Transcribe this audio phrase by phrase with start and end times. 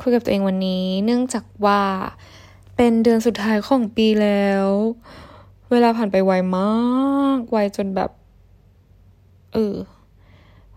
[0.00, 1.82] คุยกับตัวเองวันนี้ เนื่องจากว่า
[2.76, 4.68] เป็นเดือนสุดท้ายของปีแล้ว
[5.70, 6.70] เวลาผ่านไปไวมา
[7.38, 8.10] ก ไวจนแบบ
[9.52, 9.76] เออ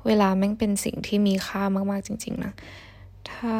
[0.05, 2.53] เวลาแม่งเป็นสิ่งที่มีค่ามาก ๆ จริง ๆ นะ
[3.31, 3.55] ถ้า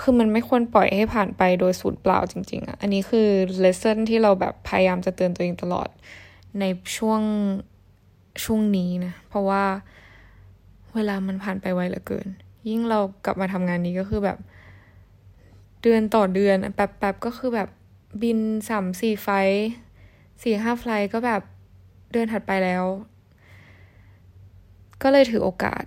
[0.00, 3.28] คือมันไม่ควรปล่อยให้ผ่านไปโดยสูญเปล่าจริง ๆอะอันนี้คือ
[3.60, 5.88] เลสเซ่นที่เราแบบพยายามจะเตือนตัวเองตลอด
[6.60, 6.64] ใน
[6.96, 7.20] ช่วง
[8.44, 9.64] ช่วงนี้นะ เพราะว่า
[10.94, 12.28] เวลามันผ่านไปไวเหลือเกิน
[12.68, 14.38] ยิ่งเรากลับมาทำงานนี้ก็คือแบบ
[15.82, 17.68] เดือนต่อเดือนแป๊บๆก็คือแบบ
[18.22, 19.28] บินสามสี่ไฟ
[20.42, 21.42] สี่ห้าไฟก็แบบ
[22.12, 22.84] เดือนถัดไปแล้ว
[25.02, 25.84] ก็เลยถือโอกาส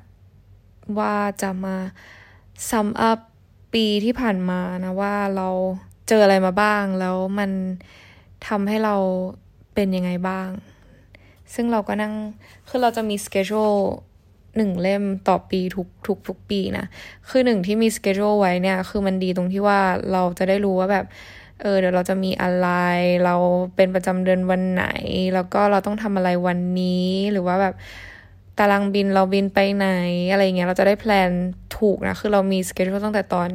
[1.00, 1.76] ว่าจะมา
[2.70, 3.20] ซัมอัพ
[3.74, 5.50] ปีที่ผ่านมานะว่าเรา
[6.08, 7.52] เจออะไรมาบ้าง แล้วมัน
[8.48, 8.96] ทำให้เรา
[9.74, 10.50] เป็นยังไงบ้าง
[11.54, 12.14] ซึ่งเราก็นั่ง
[12.68, 13.82] คือเราจะมีสเกจ u l e
[14.58, 16.86] หนึ่งเล่มต่อปีทุกทุกทุกปีนะ
[17.30, 19.80] คือหนึ่งที่มีสเกจ u l e ไว้เนี่ย คือมันดีตรงที่ว่า
[20.12, 21.06] เราจะได้รู้ว่าแบบ
[21.62, 22.68] เออเดี๋ยวเราจะมีอะไร
[23.26, 23.36] เรา
[23.76, 24.86] เป็นประจำเดือนวันไหน
[25.34, 27.76] แล้วก็เราต้องทำอะไรวันนี้ หรือว่าแบบ
[28.60, 29.88] ตารางบินเราบินไปไหน
[30.32, 31.32] อะไรเงี้ย เราจะได้แพลน
[31.78, 33.50] ถูกนะ คือเรามีสเกจ u l e ตั้งแต่ตอน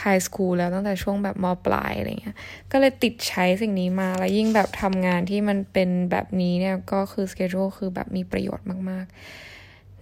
[0.00, 2.36] ไฮสคูลแล้วตั้งแต่ช่วงแบบมปลายอะไรเงี้ย
[2.72, 9.16] ก็เลยติดใช้สิ่งนี้มา แล้วยิ่งแบบทำงานที่มันเป็นแบบนี้เนี่ย ก็คือสเกจ u l e คือแบบมีประโยชน์มาก ๆ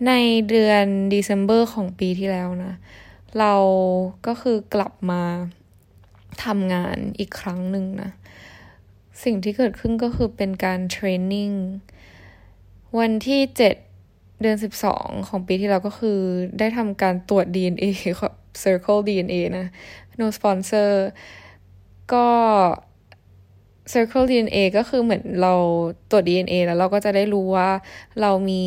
[0.07, 0.13] ใน
[0.49, 2.75] เดือน December ของปีที่แล้วนะ
[3.39, 3.55] เรา
[4.27, 5.23] ก็คือกลับมา
[6.45, 8.11] ทำงานอีกครั้งหนึ่งนะ
[9.25, 11.51] สิ่งที่เกิดขึ้นก็คือเป็นการเทรนนิ่ง
[12.99, 13.75] วันที่เจ็ด
[14.41, 16.19] เดือนสิบสองของปีที่แล้วก็คือ
[16.59, 17.85] ได้ทำการตรวจ DNA
[18.63, 19.67] Circle DNA นะ
[20.19, 20.91] no sponsor
[22.13, 22.29] ก็
[23.93, 25.55] Circle DNA ก็คือเหมือนเรา
[26.11, 27.71] ตรวจ DNA แล้วเราก็จะได้รู้ว่า
[28.21, 28.65] เรามี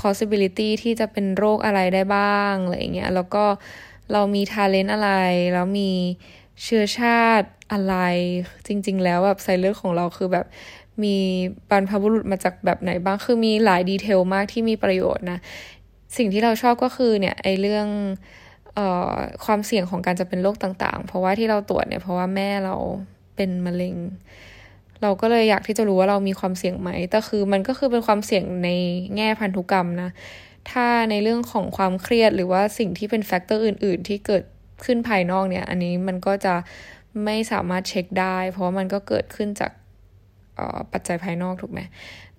[0.00, 3.44] possibility ที่จะเป็นโรคอะไรได้บ้างอะไรเงี้ยแล้วก็
[4.12, 5.10] เรามี talent อะไร
[5.54, 5.90] แล้วมี
[6.62, 7.94] เชื้อชาติอะไร
[8.66, 10.46] จริง ๆ แล้วแบบสายเลือดของเราคือแบบ
[11.04, 11.16] มี
[11.70, 15.38] บรรพบุรุษมาจากแบบไหนบ้าง คือมีหลายดีเทลมากที่มีประโยชน์นะ
[16.16, 17.86] สิ่งที่เราชอบก็คือเนี่ยไอเรื่อง
[18.74, 19.12] เอ่อ
[19.44, 22.76] ความเสี่ยงของการจะเป็นโรคต่าง ๆ เพราะว่าที่เราตรวจเนี่ยเพราะว่าแม่เรา
[23.38, 23.96] เป็นมะเร็ง
[25.02, 28.70] เราก็เลยอยากที่จะรู้ว่าเรามีความเสี่ยงไหม แต่คือมันก็คือเป็นความเสี่ยงใน
[29.16, 30.10] แง่พันธุกรรมนะ
[30.70, 34.42] ถ้าในเรื่องของความเครียดหรือว่าสิ่งที่เป็นแฟกเตอร์อื่น ๆ ที่เกิด
[34.84, 36.54] ขึ้นภายนอกเนี่ย อันนี้มันก็จะ
[37.24, 39.72] ไม่สามารถเช็คได้ เพราะมันก็เกิดขึ้นจาก
[40.92, 41.80] ปัจจัยภายนอกถูกไหม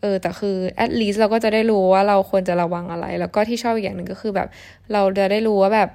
[0.02, 4.48] เออแต่คือ at least เราก็จะได้รู้ว่าเราควรจะระวังอะไร แล้วก็ที่ชอบอีกอย่างหนึ่งก็คือแบบ
[4.94, 5.90] เราจะได้รู้ว่าแบบ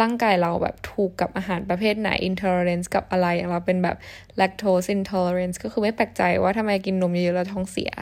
[0.00, 3.96] ร่างกายเราแบบถูกกับอาหารประเภทไหน intolerance กับอะไรอย่างเราเป็นแบบ
[4.40, 7.92] lactose intolerance ก็คือไม่แปลกใจว่าทำไมกินนมเยอะแล้วท้องเสีย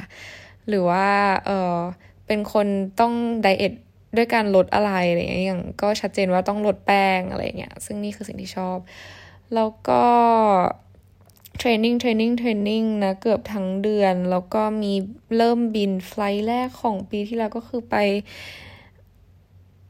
[0.69, 1.07] หรือว่า
[1.47, 1.77] เออ
[2.27, 2.67] เป็นคน
[3.01, 3.13] ต้อง
[3.43, 3.73] ไดเอท
[4.17, 8.79] ด้วยการลดอะไรอะไรอย่างเงี้ยอย่างก็ชัดเจนว่าต้องลดแป้งอะไรเงี้ยซึ่งนี่คือสิ่งที่ชอบ
[9.55, 10.05] แล้วก็
[11.59, 14.93] training training training นะเกือบทั้งเดือน แล้วก็มี
[15.37, 17.97] เริ่มบิน flight แรกของปีที่แล้วก็คือไป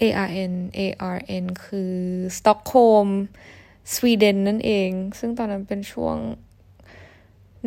[0.03, 1.95] ARN ARN คือ
[2.37, 3.09] สต็อกโฮล์ม
[3.93, 6.17] สวีเดนนั่นเอง ซึ่งตอนนั้นเป็นช่วง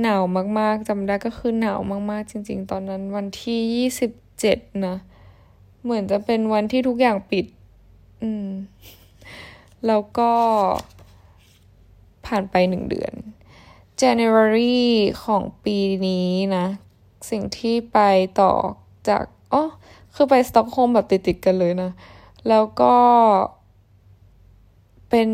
[0.01, 0.23] หนาว
[0.59, 1.79] มากๆจำได้ก็คือหนาว
[2.11, 4.95] มากๆ จริง ๆ ตอนนั้นวันที่ยี่สิบเจ็ดนะ
[5.83, 7.45] เหมือนจะเป็นวันที่ทุกอย่างปิด
[8.21, 8.47] อืม
[9.87, 10.31] แล้วก็
[12.25, 13.13] ผ่านไปหนึ่งเดือน
[14.01, 14.81] January
[15.23, 15.77] ของปี
[16.07, 16.65] นี้นะ
[17.29, 17.99] สิ่งที่ไป
[18.41, 18.53] ต่อ
[19.09, 19.63] จากอ๋อ
[20.13, 21.91] คือไปสต็อกโฮล์มแบบติดๆกันเลยนะ
[22.49, 22.95] แล้วก็
[25.09, 25.29] เป็น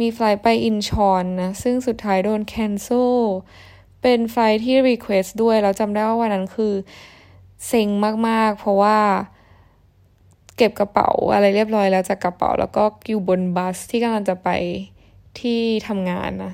[0.00, 3.22] มี flight ไปอินชอนนะ ซึ่งสุดท้ายโดน cancel
[4.02, 6.74] เป็น flight ที่ request ด้วย แล้วจำได้ว่าวันนั้นคือ
[7.66, 7.88] เซ็ง
[8.28, 8.98] มากๆ เพราะว่า
[10.56, 14.48] เก็บกระเป๋าอะไรเรียบร้อยแล้วจากกระเป๋า แล้วก็อยู่บนบัสที่กำลังจะไป
[15.40, 16.52] ที่ทำงานนะ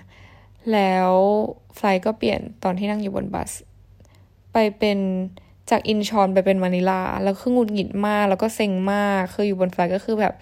[0.72, 1.10] แล้ว
[1.76, 3.50] ไฟล์ก็เปลี่ยนตอนที่นั่งอยู่บนบัส
[4.52, 4.98] ไปเป็น
[5.70, 10.34] จากอินชอนไปเป็นมานิลา แล้วคือหงุดหงิดมาก แล้วก็เซ็งมาก คืออยู่บนไฟก็คือแบบ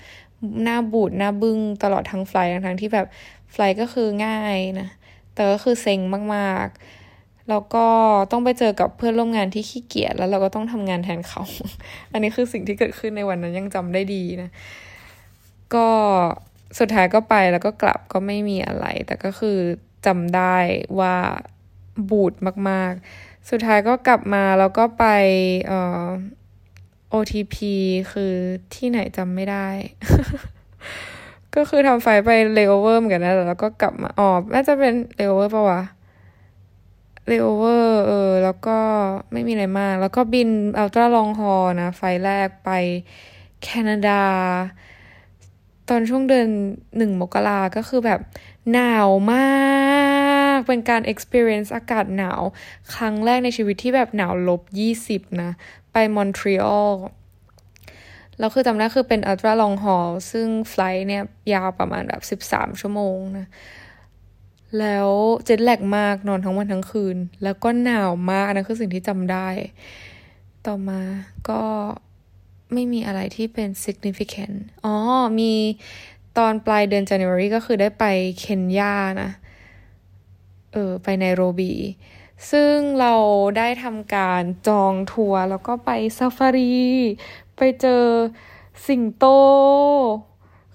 [0.62, 2.34] หน้าบูดหน้าบึ้งตลอดทั้งไฟ
[2.66, 3.06] ทั้งที่แบบ
[3.54, 4.88] ไฟก็คือง่ายนะ
[5.34, 6.00] แต่ก็คือเซ็ง
[6.34, 7.86] มากๆ แล้วก็
[8.30, 11.42] ต้องไปเจอกับเพื่อนร่วมงานที่ขี้เกียจแล้วเราก็ต้องทำงานแทนเขา
[12.12, 14.50] อันนี้คือสิ่งที่เกิดขึ้นในวันนั้นยังจำได้ดีนะ
[15.74, 15.88] ก็
[16.78, 19.58] สุดท้ายก็ไปแล้วก็กลับก็ไม่มีอะไร แต่ก็คือ
[20.06, 20.56] จำได้
[21.00, 21.14] ว่า
[22.10, 22.32] บูด
[22.68, 25.04] มากๆ สุดท้ายก็กลับมาแล้วก็ไป
[25.66, 26.06] เอ่อ
[27.12, 27.56] OTP
[28.12, 28.34] คือ
[28.74, 29.68] ที่ไหนจำไม่ได้
[31.54, 35.82] ก็คือทำไฟไปเลเวอร์เหมือนกันนะแล้วก็กลับมาอ๋อน่าจะเป็นเลเวอร์ปะวะ
[37.28, 38.78] เลเวอร์เออ แล้วก็
[39.32, 40.48] ไม่มีอะไรมาก แล้วก็บิน
[40.78, 42.70] ultra long haul นะ ไฟแรกไป
[43.62, 44.22] แคนาดา
[45.88, 46.48] ตอนช่วงเดือน
[46.96, 48.20] หนึ่งมกราก็คือแบบ
[48.72, 49.71] หนาวมาก
[50.68, 52.40] เป็นการ experience อากาศหนาว
[52.94, 55.50] ครั้งแรกในชีวิตที่แบบหนาวลบยี่สิบนะ
[55.92, 56.92] ไปมอนทรีออล
[58.38, 61.22] แล้วคือจำได้คือเป็น ultra long haul ซึ่ง flight เนี่ย
[61.54, 63.46] ยาวประมาณแบบสิบสามชั่วโมงนะ
[64.78, 65.10] แล้ว
[65.44, 69.48] เจ็ตแลกมากนอนทั้งวันทั้งคืน แล้วก็หนาวมากนะคือสิ่งที่จำได้
[70.66, 71.02] ต่อมา
[71.48, 71.62] ก็
[72.72, 74.94] ไม่มีอะไรที่เป็น significant อ๋อ
[75.38, 75.52] มี
[76.38, 78.04] ตอนปลายเดือน January ก็คือได้ไป
[78.38, 79.30] เคนยานะ
[80.72, 81.72] เออไปไนโรบี
[82.50, 83.14] ซึ่งเรา
[83.58, 86.72] ได้ทำการจองทัวร์แล้วก็ไปซาฟารี
[87.56, 88.04] ไปเจอ
[88.86, 89.24] สิงโต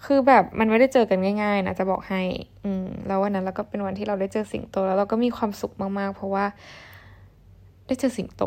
[0.06, 2.22] คือแบบมันไม่ได้เจอกันง่ายๆนะจะบอกให้
[2.64, 6.46] อืมแล้ววันนั้นเราก็เป็นวันที่เราได้เจอสิงโต แล้วเราก็มีความสุขมากๆ เพราะว่า
[7.88, 8.44] ได้เจอสิงโต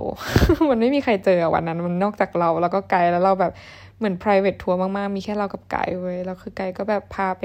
[0.70, 3.52] มันไม่มีใครเจอวันนั้น มันนอกจากเราแล้วก็ไกด์แล้วเราแบบ
[3.98, 7.42] เหมือน private ทัวร์มากๆ มีแค่เรากับไกด์เว้ยแล้วคือไกด์ก็แบบพาไป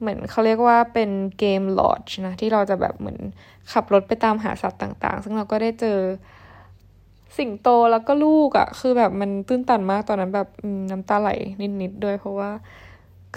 [0.00, 3.18] เหมือนเขาเรียกว่าเป็นเกมลอดนะที่เราจะแบบเหมือน
[3.72, 5.98] ขับรถไปตามหาสัตว์ต่าง ๆ ซึ่งเราก็ได้เจอ
[7.38, 10.48] สิงโตแล้วก็ลูกอะ่ะ คือแบบมันตื้นตันมากตอนนั้นแบบ
[10.90, 11.30] น้ำตาไหล
[11.82, 12.50] นิด ๆ ด้วย เพราะว่า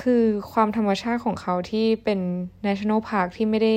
[0.02, 2.20] คือความธรรมชาติของเขาที่เป็น
[2.66, 3.74] national park ที่ไม่ได้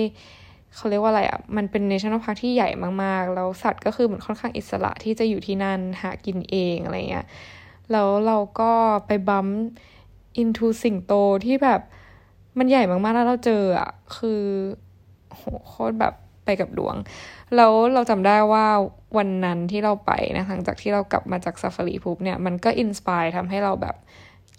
[0.75, 2.69] เขาเรียกว่าอะไรอะ่ะ มันเป็น national park ที่ใหญ่
[3.03, 7.27] มาก ๆ แล้วสัตว์ก็คือเหมือนค่อนข้างอิสระที่จะอยู่ที่นั่นหากินเองอะไรเงี้ย
[7.93, 8.73] แล้วเราก็
[9.07, 9.47] ไป bump
[10.37, 11.13] into สิงโต
[11.45, 11.81] ที่แบบ
[12.59, 14.43] มันใหญ่มากๆแล้วเราเจออะคือ
[15.31, 16.15] โหโคตรแบบ
[16.45, 16.97] ไปกับดวง
[17.57, 18.67] แล้วเราจำได้ว่า
[19.17, 23.97] วันนั้นที่เราไปนะหลังจากที่เรากลับมาจากซาฟารีปุ๊บเนี่ยมันก็อินสปายทำให้เราแบบ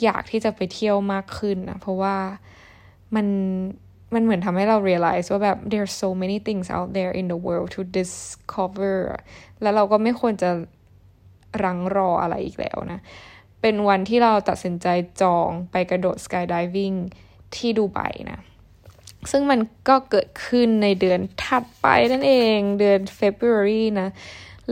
[0.04, 2.18] อยากที่จะไปเที่ยวมากขึ้นนะเพราะว่า
[3.16, 3.28] มัน
[4.14, 8.98] มันเหมือนทำให้เรา realize ว่าแบบ there's so many things out there in the world to discover
[9.62, 10.50] แล้วเราก็ไม่ควรจะ
[11.64, 13.00] รังรออะไรอีกแล้วนะ
[13.62, 14.88] เป็นวันที่เราตัดสินใจ
[15.22, 16.98] จองไปกระโดด skydiving
[17.56, 18.00] ที่ดูไบ
[18.32, 18.40] นะ
[19.32, 19.60] ซึ่งมัน
[19.90, 24.08] ก็เกิดขึ้นในเดือนถัดไปนั่นเองเดือน February นะ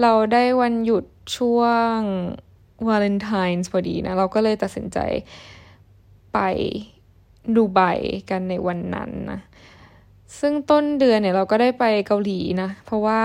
[0.01, 1.03] เราได้วันหยุด
[1.37, 1.61] ช่ว
[1.95, 1.97] ง
[2.87, 4.99] วาเลนไทน์พอดีนะ เราก็เลยตัดสินใจ
[6.33, 6.39] ไป
[7.55, 7.81] ดูไบ
[8.29, 9.39] กันในวันนั้นนะ
[10.39, 13.23] ซึ่งต้นเดือนเนี่ยเราก็ได้ไปเกาหลีนะ เพราะว่า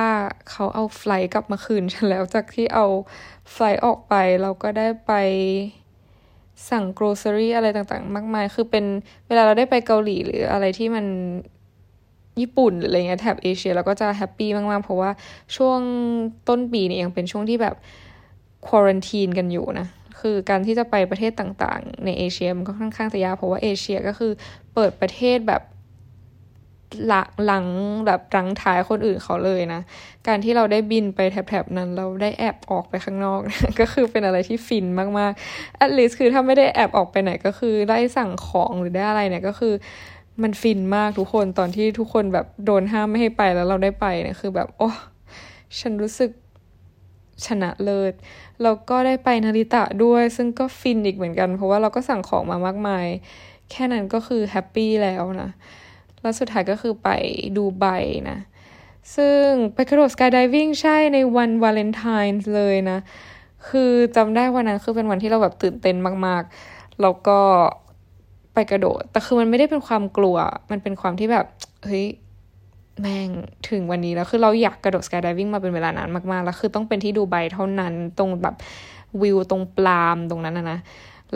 [0.50, 2.86] เขาเอา flight กลับมาคืนฉันแล้วจากที่เอา
[3.52, 5.12] flight ออกไปเราก็ได้ไป
[6.70, 8.84] สั่ง grocery อะไรต่างๆ มากมาย คือเป็น
[9.26, 11.06] เวลาเราได้ไปเกาหลีหรืออะไรที่มัน
[12.40, 15.10] ญี่ปุ่นหรืออะไรเงี้ยแถบเอเชียเราก็จะแฮปปี้มากๆ เพราะว่า
[15.56, 15.80] ช่วง
[16.48, 17.74] ต้นปีเนี่ยยังเป็นช่วงที่แบบ
[18.66, 19.86] ควอรันทีนกันอยู่นะ
[20.20, 24.32] คือการที่จะไปประเทศต่างๆ ในเอเชียมันก็ค่อนข้างจะยากเพราะว่าเอเชียก็คือ
[24.74, 25.62] เปิดประเทศแบบ
[27.06, 27.66] หลังหลัง
[28.06, 29.80] แบบรังท้ายคนอื่นเขาเลยนะ
[30.26, 33.40] การที่เราได้บินไปแถบๆนั้น เราได้แอบออกไปข้างนอก
[33.80, 34.86] ก็คือเป็นอะไรที่ฟิน
[35.18, 39.74] มากๆ at least คือถ้าไม่ได้แอบออกไปไหนก็คือได้สั่งของหรือได้อะไรเนี่ยก็คือ
[40.42, 44.90] มันฟินมากทุกคนตอนที่ทุกคนแบบโดนห้ามไม่ให้ไปแล้วเราได้ไปเนี่ยคือแบบโอ้
[45.78, 46.30] ฉันรู้สึก
[47.46, 48.14] ชนะเลิศ
[48.62, 53.06] แล้วก็ได้ไปนาริตะด้วย ซึ่งก็ฟินอีกเหมือนกัน เพราะว่าเราก็สั่งของมามากมาย
[53.70, 55.50] แค่นั้นก็คือแฮปปี้แล้วนะ
[56.20, 57.08] แล้วสุดท้ายก็คือไป
[57.56, 57.86] ดูใบ
[58.30, 58.38] นะ
[59.16, 62.98] ซึ่งไปกระโดดสกายดิวิ่งใช่ในวันวาเลนไทน์เลยนะ
[63.68, 65.96] คือจำได้วันนั้นคือเป็นวันที่เราแบบตื่นเต้น
[66.26, 67.38] มากๆ แล้วก็
[68.54, 70.36] ไปกระโดด แต่คือมันไม่ได้เป็นความกลัว
[70.70, 71.46] มันเป็นความที่แบบ
[71.84, 72.06] เฮ้ย
[73.00, 73.28] แม่ง
[73.68, 78.54] ถึงวันนี้แล้ว คือเราอยากกระโดดสกายดิวิ่งมาเป็นเวลานานมากๆ แล้วคือต้องเป็นที่ดูไบเท่านั้น ตรงแบบ
[79.22, 80.78] วิวตรงปลามตรงนั้นนะนะ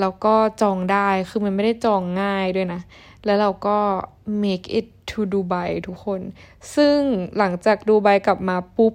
[0.01, 2.81] แล้วก็จองได้ คือมันไม่ได้จองง่ายด้วยนะ
[3.27, 3.79] แล้วเราก็
[4.43, 6.21] make it to Dubai ทุกคน
[6.75, 6.99] ซึ่ง
[7.39, 8.93] หลังจากดูไบกลับมาปุ๊บ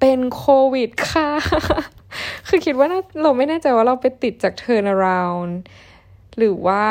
[0.00, 1.30] เป็นโควิดค่ะ
[2.48, 2.88] คือคิดว่า
[3.22, 5.52] เราไม่แน่ใจว่าเราไปติดจาก turn around
[6.38, 6.84] หรือว่า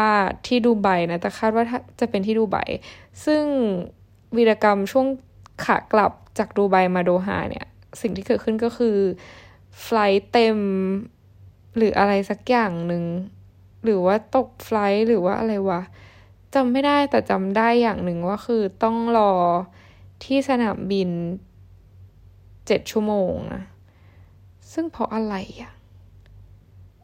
[0.46, 1.64] ที่ดูไบนะ แต่คาดว่า
[2.00, 2.58] จะเป็นที่ดูไบ
[3.26, 3.44] ซึ่ง
[4.38, 5.08] วีรกรรมช่วง
[5.66, 7.66] ขากลับจากดูไบมาโดฮาเนี่ย
[8.02, 8.98] สิ่งที่เกิดขึ้นก็คือ
[9.82, 10.58] ไฟล์เต็ม
[11.78, 13.04] หรืออะไรสักอย่างหนึ่ง
[13.84, 15.82] หรือว่าตกไฟล์หรือว่าอะไรวะ
[16.56, 19.32] จำไม่ได้แต่จำได้อย่างหนึ่งว่าคือต้องรอ
[20.24, 21.10] ที่สนามบิน
[22.68, 23.64] เจ็ดชั่วโมงนะ
[24.74, 25.72] ซึ่งเพราะอะไรอะ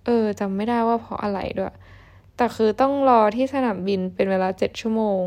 [0.06, 1.75] เออจำไม่ได้ว่าเพราะอะไรด้วย
[2.38, 5.24] แต่คือต้องรอที่สนามบินเป็นเวลาเจ็ดชั่วโมง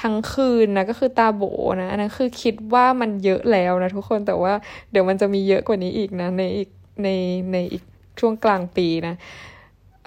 [0.00, 1.42] ทั้งคืนนะก็คือตาโบ
[1.80, 4.52] นะอันนั้นคือคิดว่ามันเยอะแล้วนะทุกคนแต่ว่า
[4.90, 6.70] เดี๋ยวมันจะมีเยอะกว่านี้อีกนะในอีก
[7.02, 7.08] ใน
[7.52, 7.84] ในอีก
[8.20, 9.14] ช่วงกลางปีนะ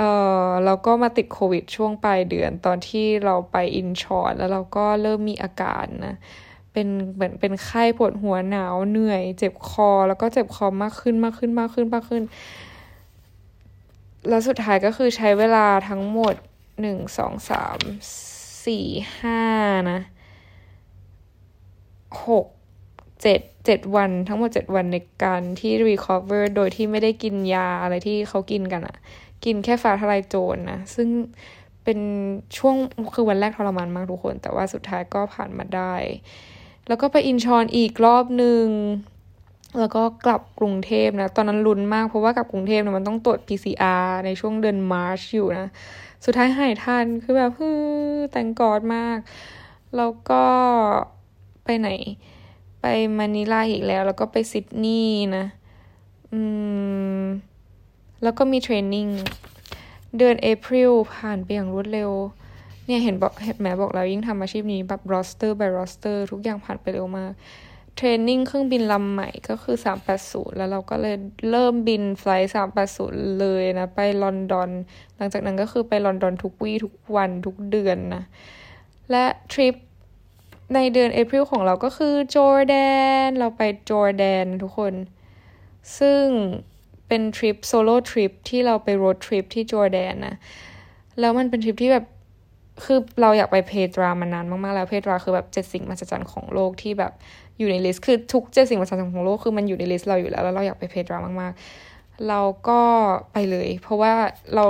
[0.03, 0.13] อ
[0.45, 6.15] อเราก็มาติดโควิดช่วงปลายเดือนตอนที่เราไปอินชอนแล้วเราก็เริ่มมีอาการนะ
[6.73, 12.23] เป็นเหมือนเป็นไข้ปวดหัวหนาวเหนื่อย เจ็บคอ แล้วก็เจ็บคอมากขึ้นมากขึ้นมากขึ้นมากขึ้น
[14.29, 16.35] แล้วสุดท้ายก็คือใช้เวลาทั้งหมด
[16.81, 17.77] หนึ่งสองสาม
[18.65, 18.85] สี่
[19.19, 19.41] ห้า
[19.91, 19.99] นะ
[22.27, 22.45] หก
[23.21, 28.97] เจ็ดเจ็ดวันทั้งหมดเจ็ดวันในการที่ recover โดยที่ไม่ได้กินยาอะไรที่เขากินกันอะ
[29.45, 31.09] กินแค่ฟ้าทลายโจรนนะ ซึ่ง
[31.83, 31.99] เป็น
[32.57, 32.75] ช่วง
[33.15, 35.93] คือวันแรกทรมานมากทุกคน แต่ว่าสุดท้ายก็ผ่านมาได้
[36.87, 38.65] แล้วก็ไปอินชอนอีกรอบหนึ่ง
[39.79, 45.67] แล้วก็กลับกรุงเทพนะ ตอนนั้นลุ้นมากเพราะว่ากลับกรุงเทพนะมันต้องตรวจ PCR ในช่วงเดือนมาร์ชอยู่นะ
[46.25, 47.69] สุดท้ายหายทันคือแบบฮื
[48.15, 49.17] อแต่งกอดมาก
[49.97, 50.43] แล้วก็
[51.63, 51.89] ไปไหน
[52.81, 52.85] ไป
[53.17, 55.45] มะนิลาอีกแล้ว แล้วก็ไปซิดนีย์นะ
[56.31, 56.39] อื
[57.21, 57.23] ม
[58.23, 59.07] แล้วก็มี training
[60.17, 62.11] เดือน April ผ่านไปอย่างรวดเร็ว
[62.85, 67.31] เนี่ยเห็นบอกเห็นแม่บอกแล้วยิ่งทำอาชีพนี้แบบรอสเตอร์ by รอสเตอร์ทุกอย่างผ่านไปเร็วมาก
[67.95, 69.75] training เครื่องบินลำใหม่ก็คือ
[70.17, 71.15] 380 แล้วเราก็เลย
[71.49, 72.51] เริ่มบิน flight
[72.93, 74.69] 380 เลยนะ ไปลอนดอน
[75.17, 78.23] หลังจากนั้นก็คือไปลอนดอนทุกวี่ทุกวันทุกเดือนนะ
[79.11, 79.75] และทริป
[80.75, 82.75] ในเดือน April ของเราก็คือจอร์แด
[83.25, 84.93] น เราไปจอร์แดนทุกคน
[85.99, 86.25] ซึ่ง
[87.13, 90.35] เป็นทริป solo trip ที่เราไป road trip ที่จอร์แดนนะ
[91.19, 92.05] แล้วมันเป็นทริปที่แบบ
[92.83, 97.11] คือเราอยากไปเพตรามานานมากๆแล้วเพตราคือแบบเจ็ดสิ่งมหัศจรรย์ของโลกที่แบบ
[97.57, 102.81] อยู่ใน list คือทุกเจ็ดสิ่งมหัศจรรย์ของโลกคือมันอยู่ใน list เราอยู่แล้วแล้วเราอยากไปเพตรามากๆ เราก็
[103.31, 104.13] ไปเลย เพราะว่า
[104.55, 104.65] เรา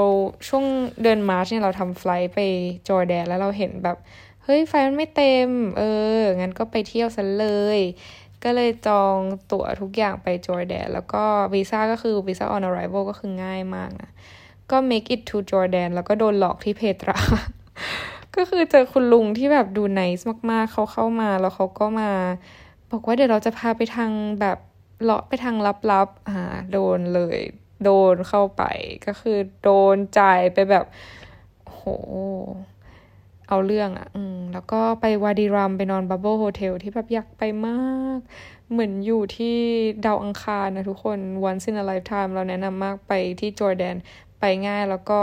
[0.48, 0.66] ช่วง
[1.02, 2.40] เดือน March เนี่ยเราทำ flight ไป
[2.88, 3.98] จอร์แดนแล้วเราเห็นแบบ
[4.44, 5.84] เฮ้ยไฟมันไม่เต็ม เอ
[6.18, 7.48] องั้นก็ไปเที่ยวซะเล
[7.78, 7.80] ย
[8.44, 9.18] ก็เลยจอง
[9.52, 11.24] ตั๋วทุกอย่างไปจอร์แดนแล้วก็
[11.54, 14.10] วีซ่าก็คือวีซ่า on arrival ก็คือง่ายมากนะ
[14.72, 17.20] ก็ make it to Jordan แล้วก็โดนหลอกที่เพตรา
[18.36, 22.12] ก็คือเจอคุณลุงที่แบบดู nice มากๆ เขาเข้ามาแล้วเขาก็มา
[22.92, 24.58] บอกว่าเดี๋ยวเราจะพาไปทางแบบ
[25.04, 25.56] เลาะไปทาง
[25.92, 27.40] ลับๆอ่าโดนเลย
[27.84, 28.64] โดนเข้าไป
[29.06, 30.86] ก็คือโดนจ่ายไปแบบ
[31.66, 31.82] โห
[33.54, 38.20] เอาเรื่องอะ่ะ อืม แล้วก็ไปวาดีรัมไปนอน bubble hotel ที่แบบอยากไปมาก
[38.72, 39.58] เหมือนอยู่ที่
[40.06, 41.20] ดาวอังคารนะทุกคน
[41.50, 43.96] once in a lifetime เราแนะนำมากไปที่จอร์แดน
[44.40, 45.20] ไปง่ายแล้วก็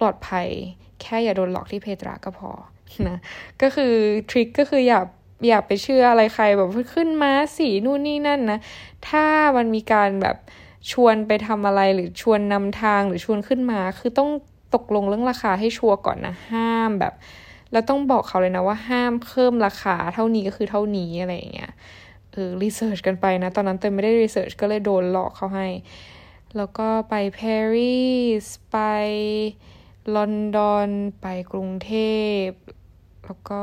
[0.00, 0.48] ปลอดภัย
[1.02, 2.50] แค่อย่าโดนหลอกที่เพตราก็พอ
[3.08, 3.18] นะ
[3.62, 3.94] ก็คือ
[4.30, 5.00] ทริคก็คืออย่า
[5.48, 8.58] อย่าไปเชื่ออะไรใครแบบขึ้นมาสีนู่นนี่นั่นนะ
[9.08, 9.24] ถ้า
[9.56, 10.36] มันมีการแบบ
[10.92, 14.30] ชวนไปทำอะไรหรือชวนนำทางหรือชวนขึ้นมา คือต้อง
[14.74, 17.14] ตกลงเรื่องราคาให้ชัวร์ก่อนนะ ห้ามแบบ
[17.72, 21.72] แล้วต้องบอกเขาเลยนะว่าห้ามเพิ่มราคาเท่านี้ก็คือเท่านี้อะไรอย่างเงี้ย
[22.32, 25.68] เออรีเสิร์ชกันไปนะ ตอนนั้นเต็มไม่ได้รีเสิร์ชก็เลยโดนหลอกเขาให้
[26.56, 28.06] แล้วก็ไปปารี
[28.42, 28.76] สไป
[30.14, 30.88] ลอนดอน
[31.20, 31.92] ไปกรุงเท
[32.44, 32.46] พ
[33.26, 33.62] แล้วก็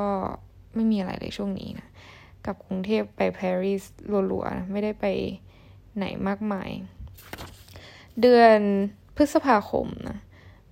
[0.76, 1.88] ไม่มีอะไรเลยช่วงนี้นะ
[2.46, 3.84] กับกรุงเทพไปปารีส
[4.32, 5.06] รัวๆนะไม่ได้ไป
[5.98, 6.70] ไหนมากมาย
[8.22, 8.58] เดือน
[9.16, 10.18] พฤษภาคมนะ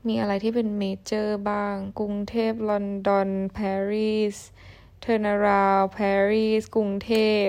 [0.08, 4.36] มีอะไรที่เป็น major บ้าง กรุงเทพลอนดอนปารีส
[5.01, 7.12] turnaround ปารีสกรุงเท
[7.46, 7.48] พ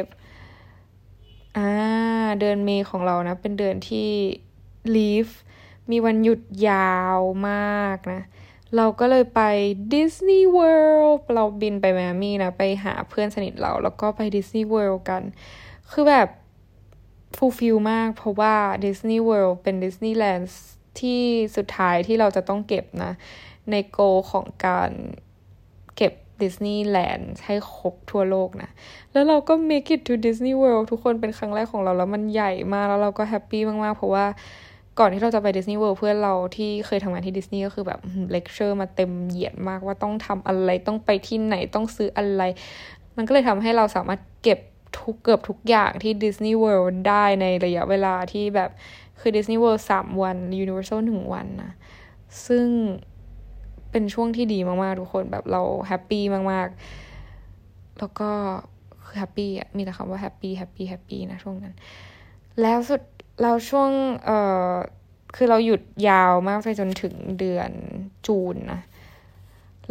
[1.56, 1.70] อ่า
[2.40, 4.10] เดือน May ของเรานะ เป็นเดือนที่
[4.96, 5.28] leave
[5.90, 7.18] มีวันหยุดยาว
[7.48, 8.22] มากนะ
[8.76, 9.40] เราก็เลยไป
[9.94, 10.70] ดิสนีย์เวิ
[11.04, 15.22] ลด์เราบินไปไมแอมี่นะ ไปหาเพื่อนสนิทเรา แล้วก็ไปดิสนีย์เวิลด์กัน
[15.90, 16.28] คือแบบ
[17.36, 18.54] fulfill มากเพราะว่า
[18.84, 20.50] ดิสนีย์เวิลด์เป็นดิสนีย์แลนด์
[21.00, 21.20] ที่
[21.56, 23.12] สุดท้ายที่เราจะต้องเก็บนะ
[23.70, 23.98] ใน goal
[24.32, 24.90] ของการ
[25.96, 28.70] เก็บดิสนีย์แลนด์ให้ครบทั่วโลกนะ
[29.12, 34.26] แล้วเราก็ make it to Disney World ทุกคนเป็นครั้งแรกของเรา แล้วมันใหญ่มาก แล้วเราก็ happy มาก ๆ เพราะว่า
[34.98, 38.00] ก่อนที่เราจะไปดิสนีย์เวิลด์เพื่อนเราที่เคยทำงานที่ดิสนีย์ก็คือแบบ
[38.32, 42.42] เลคเชอร์มาเต็มเหยียดมากว่าต้องทำอะไรต้องไปที่ไหนต้องซื้ออะไร
[43.16, 44.58] มันก็เลยทำให้เราสามารถเก็บ
[44.98, 48.70] ทุกเกือบทุกอย่างที่ดิสนีย์เวิลด์ได้ในระยะเวลาที่แบบ
[49.24, 51.72] คือดิสนีย์เวิลด์สามวันยูนิเวอร์แซลหนึ่งวันนะ
[52.46, 52.66] ซึ่ง
[53.90, 58.30] เป็นช่วงที่ดีมากๆ ทุกคนแบบเรา happy มากๆ แล้วก็
[59.04, 61.74] คือ happy อะ มีแต่คำว่า happy happy happy นะช่วงนั้น
[62.60, 63.02] แล้วสุด
[63.42, 63.90] เราช่วง
[64.24, 64.38] เอ่
[64.70, 64.72] อ
[65.36, 67.70] คือเราหยุดยาวมากไปจนถึงเดือน
[68.26, 68.80] จูนนะ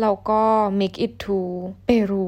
[0.01, 0.41] เราก็
[0.79, 1.39] make it to
[1.85, 2.27] เปรู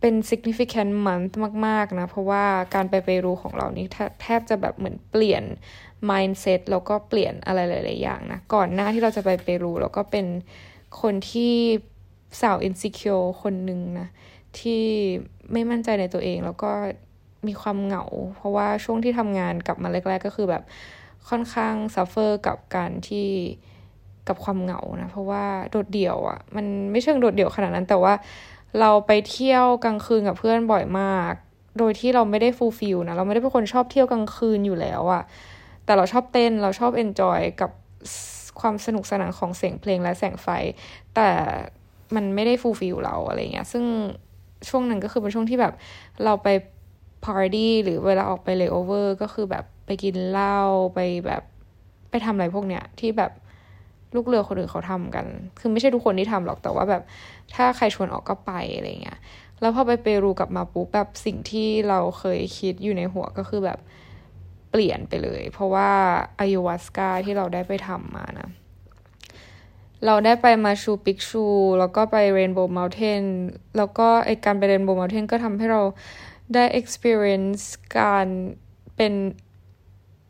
[0.00, 1.32] เป็น significant month
[1.66, 3.86] มาก ๆ นะ เพราะว่าการไปเปรูของเรานี่
[4.22, 5.44] แทบจะแบบเหมือนเปลี่ยน
[6.10, 10.26] mindset แล้วก็เปลี่ยนอะไรหลาย ๆ อย่างนะ ก่อนหน้าที่เราจะไปเปรูเราก็เป็น
[11.00, 11.54] คนที่
[12.40, 14.08] สาว insecure คนหนึ่งนะ
[14.58, 14.84] ที่
[15.52, 16.72] ไม่มั่นใจในตัวเองแล้วก็
[17.46, 18.04] มีความเหงา
[18.36, 20.62] เพราะว่าช่วงที่ทำงานกลับมาแรก ๆ ก็คือแบบ
[21.28, 23.28] ค่อนข้าง suffer กับการที่
[24.28, 28.14] กับความเหงานะ เพราะว่าโดดเดี่ยวอะ่ะ มันไม่เชิงโดดเดี่ยวขนาดนั้น แต่ว่า
[28.80, 31.32] เราไปเที่ยวกลางคืนกับเพื่อนบ่อยมาก
[31.78, 35.22] โดยที่เราไม่ได้ fulfill นะ เราไม่ได้เป็นคนชอบเที่ยวกลางคืนอยู่แล้วอะ่ะ
[35.84, 37.70] แต่เราชอบเต้นเราชอบ enjoy กับ
[38.60, 40.48] ความสนุกสนานของเสียงเพลงและแสงไฟ
[41.14, 41.28] แต่
[42.14, 43.84] มันไม่ได้ fulfill เราอะไรเงี้ย ซึ่ง
[44.68, 45.74] ช่วงนั้นก็คือเป็นช่วงที่แบบ
[46.24, 46.48] เราไป
[47.24, 50.58] พาร์ตี้หรือเวลาออกไปเลโอเวอร์ก็คือแบบไปกินเหล้า
[50.94, 51.42] ไปแบบ
[52.10, 53.32] ไปทำอะไรพวกเนี้ยที่แบบ
[54.14, 55.26] ลูกเรือคนอื่นเขาทำกัน
[55.60, 57.02] คือไม่ใช่ทุกคนที่ทำหรอกแต่ว่าแบบ
[57.54, 59.18] ถ้าใครชวนออกก็ไปอะไรเงี้ย
[59.60, 63.78] แล้วพอไปเปรูกลับมาปุ๊บแบบสิ่งที่เราเคยคิดอยู่ในหัวก็คือแบบ
[64.72, 65.90] เปลี่ยนไปเลย เพราะว่า
[66.40, 68.48] อายุวัสกาที่เราได้ไปทำมานะ
[70.06, 71.44] เราได้ไปมาชูปิกชู
[71.78, 73.22] แล้วก็ไปเรนโบว์ม u ลเทน
[73.76, 75.82] แล้วก็ไอการไปเรนโบว์ม u ลเทนก็ทำให้เรา
[76.54, 77.62] ได้ experience
[77.98, 78.26] การ
[78.96, 79.12] เป็น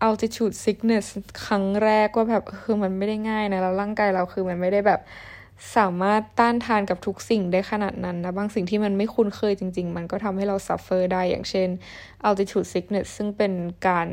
[0.07, 1.07] altitude sickness
[1.45, 5.01] ครั้งแรกว่าแบบคือมันไม่ได้ง่ายนะ แล้วร่างกายเราคือมันไม่ได้แบบ
[5.77, 11.69] สามารถต้านทานกับทุกสิ่งได้ขนาดนั้นนะบางสิ่งที่มันไม่คุ้นเคยจริง ๆ มันก็ทำให้เรา suffer ได้อย่างเช่น
[12.29, 13.53] altitude sickness ซึ่งเป็น
[13.87, 14.09] การ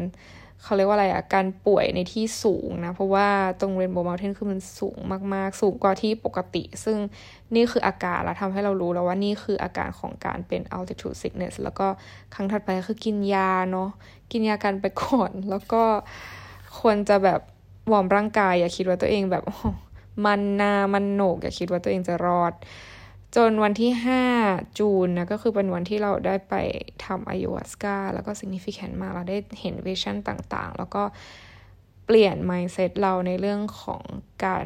[0.63, 3.27] เขาเรียกว่าอะไรอะการป่วยในที่สูงนะ เพราะว่า
[3.61, 4.97] ตรง Rainbow Mountain คือมันสูง
[5.33, 6.97] มากๆ สูงกว่าที่ปกติ ซึ่ง
[7.55, 11.87] นี่คืออาการแล้วทำให้เรารู้แล้วว่านี่คืออาการของการเป็น altitude sickness แล้วก็
[12.33, 13.89] ครั้งถัดไปคือกินยาเนาะ
[14.31, 15.83] กินยากันไปก่อน แล้วก็
[16.79, 17.41] ควรจะแบบ
[17.91, 19.43] วอร์มร่างกาย อย่าคิดว่าตัวเองแบบ
[20.25, 22.53] มันนามันโหนกอย่าคิดว่าตัวเองจะรอด
[23.35, 23.91] จนวันที่
[24.35, 26.55] 5 June นะก็คือเป็นวันที่เราได้ไป
[27.05, 31.03] ทำอายุวัสกาแล้วก็ significant มากเราได้เห็น vision ต่างๆ แล้วก็
[32.05, 34.01] เปลี่ยน mindset เราในเรื่องของ
[34.45, 34.65] การ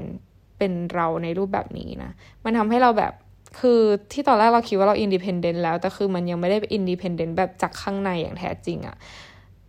[0.57, 2.11] เป็นเราในรูปแบบนี้นะ
[2.43, 3.13] มันทำให้เราแบบ
[3.59, 3.81] คือ
[4.13, 8.97] ที่ตอนแรกเราคิดว่าเรา independent แล้วแต่คือมันยังไม่ได้ independent แบบจากข้างในอย่างแท้จริงอะ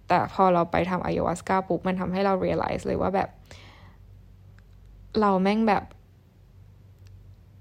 [0.09, 3.29] แต่พอเราไปทำอายุวัสกาปุ๊บมันทำให้เรา realize เลยว่าแบบ
[5.21, 5.85] เราแม่งแบบ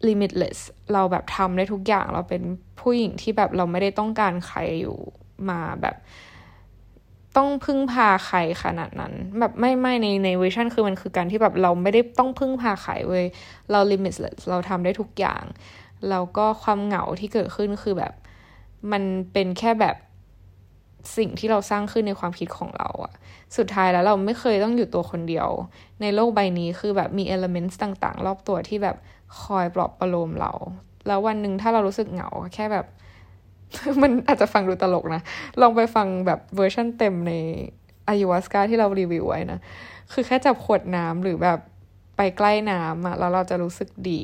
[0.07, 0.59] limitless
[0.93, 2.43] เราแบบทำได้ทุกอย่างเราเป็น
[2.79, 4.97] ผู้หญิงที่แบบเราไม่ได้ต้องการใครอยู่
[5.49, 5.95] มาแบบ
[7.37, 13.25] ต้องพึ่งพาใครขนาดนั้น แบบไม่ไม่ในในเวอร์ชันคือมันคือการที่แบบเราไม่ได้ต้องพึ่งพาใครเว้ย
[13.71, 15.43] เรา limitless เราทำได้ทุกอย่าง
[16.09, 18.13] แล้วก็ความเหงาที่เกิดขึ้นคือแบบ
[18.91, 19.95] มันเป็นแค่แบบ
[21.17, 23.13] สิ่งที่เราสร้างขึ้นในความคิดของเราอะ
[23.57, 25.47] สุดท้ายแล้วเราไม่เคยต้องอยู่ตัวคนเดียว
[26.01, 28.95] ในโลกใบนี้คือแบบมี element ต่างๆ รอบตัวที่แบบ
[29.41, 30.51] คอยปลอบประโลมเรา
[31.07, 32.85] แล้ววันหนึ่งถ้าเรารู้สึกเหงาแค่แบบ
[34.01, 35.21] มันอาจจะฟังดูตลกนะ
[35.61, 37.33] ลองไปฟังแบบเวอร์ชันเต็มใน
[38.09, 39.59] อายุวัสกาที่เรารีวิวไว้นะ
[40.13, 41.59] คือแค่จับขวดน้ำหรือแบบ
[42.17, 44.21] ไปใกล้น้ำอะแล้วเราจะรู้สึกดี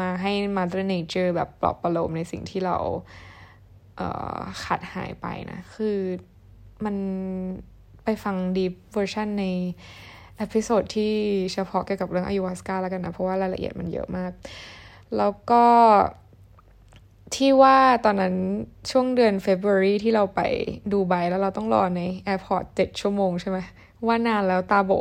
[0.00, 2.76] มากๆให้ Mother Nature แบบปลอบประโลมในสิ่งที่เรา
[4.62, 5.98] ขาดหายไปนะ คือ
[6.84, 6.96] มัน
[8.04, 9.46] ไปฟัง deep version ใน
[10.36, 11.14] episode ที่
[11.52, 14.32] เฉพาะเกี่ยวกับเรื่องอายุวัสกาแล้วกันนะ เพราะว่ารายละเอียดมันเยอะมาก
[15.16, 15.64] แล้วก็
[17.34, 18.34] ที่ว่าตอนนั้น
[18.90, 20.40] ช่วงเดือน February ที่เราไป
[20.92, 23.58] ดูไบแล้วเราต้องรอใน airport เจ็ดชั่วโมงใช่ไหม
[24.06, 24.92] ว่านานแล้วตาโบ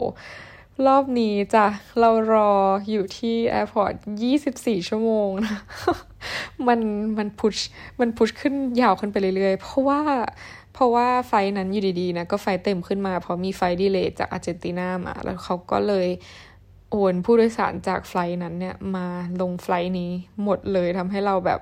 [0.87, 1.67] รอบนี้จ้ะ
[1.99, 2.51] เรารอ
[2.89, 5.57] อยู่ที่ airport ยี่สิบสี่ชั่วโมงนะ
[6.67, 6.79] มัน
[7.17, 7.55] มันพุช
[7.99, 10.01] มันพุชขึ้นยาวขึ้นไปเรื่อยๆ เพราะว่า
[10.73, 16.07] เพราะว่าไฟนั้นอยู่ดีๆนะก็ไฟเต็มขึ้นมา เพราะมีไฟดีเลย์จากอาร์เจนตินามา แล้วเขาก็เลย
[16.91, 19.07] โอนผู้โดยสารจากไฟนั้นเนี่ยมา
[19.41, 20.11] ลงไฟนี้
[20.43, 21.59] หมดเลยทำให้เราแบบ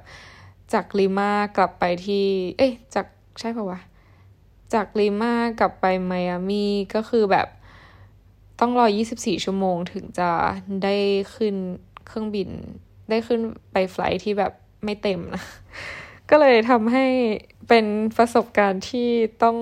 [0.74, 2.26] จากลิมากลับไปที่
[2.58, 3.06] เอ๊ะจาก
[3.40, 3.80] ใช่ปะวะ
[4.74, 7.48] จากลิมากลับไปไมอามีก็คือแบบ
[8.60, 10.30] ต้องรอ 24 ชั่วโมงถึงจะ
[10.84, 10.96] ได้
[11.36, 11.56] ขึ้น
[12.08, 12.50] เครื่องบิน
[13.10, 13.40] ได้ขึ้น
[13.72, 14.52] ไปไฟล์ที่แบบ
[14.84, 15.44] ไม่เต็มนะ
[16.30, 17.06] ก็เลยทำให้
[17.70, 17.86] เป็น
[18.18, 19.10] ประสบการณ์ที่
[19.44, 19.58] ต้อง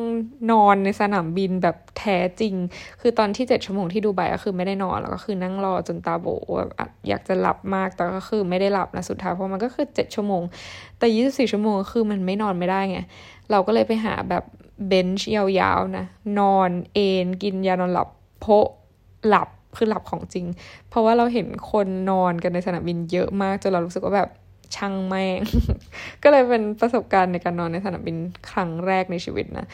[0.51, 2.55] นอนในสนามบินแบบแท้จริง
[3.01, 6.27] คือตอนที่เจ็ดชั่วโมงที่ดูไบก็คือไม่ได้นอนแล้วก็คือนั่งรอจนตาโบ
[6.57, 10.43] แบบอยากจะหลับมากแต่ก็คือไม่ได้หลับนะสุดท้ายเพราะมันก็คือเจ็ดชั่วโมง
[10.99, 12.99] แต่ยี่สิบสี่ชั่วโมงคือมันไม่นอนไม่ได้ไง
[13.51, 14.43] เราก็เลยไปหาแบบ
[14.87, 16.05] เบนช์ยาวๆนะ
[16.39, 18.45] นอนเอนกินยานอนหลับโพ
[19.27, 20.45] หลับ คือหลับของจริง
[20.89, 24.29] เพราะว่าเราเห็นคนนอนกันในสนามบินเยอะมากจนเรารู้สึกว่าแบบ
[24.75, 25.39] ช่างแม่ง
[26.23, 28.17] ก็เลยเป็นประสบการณ์ในการนอนในสนามบิน
[28.51, 29.67] ครั้งแรกในชีวิตนะ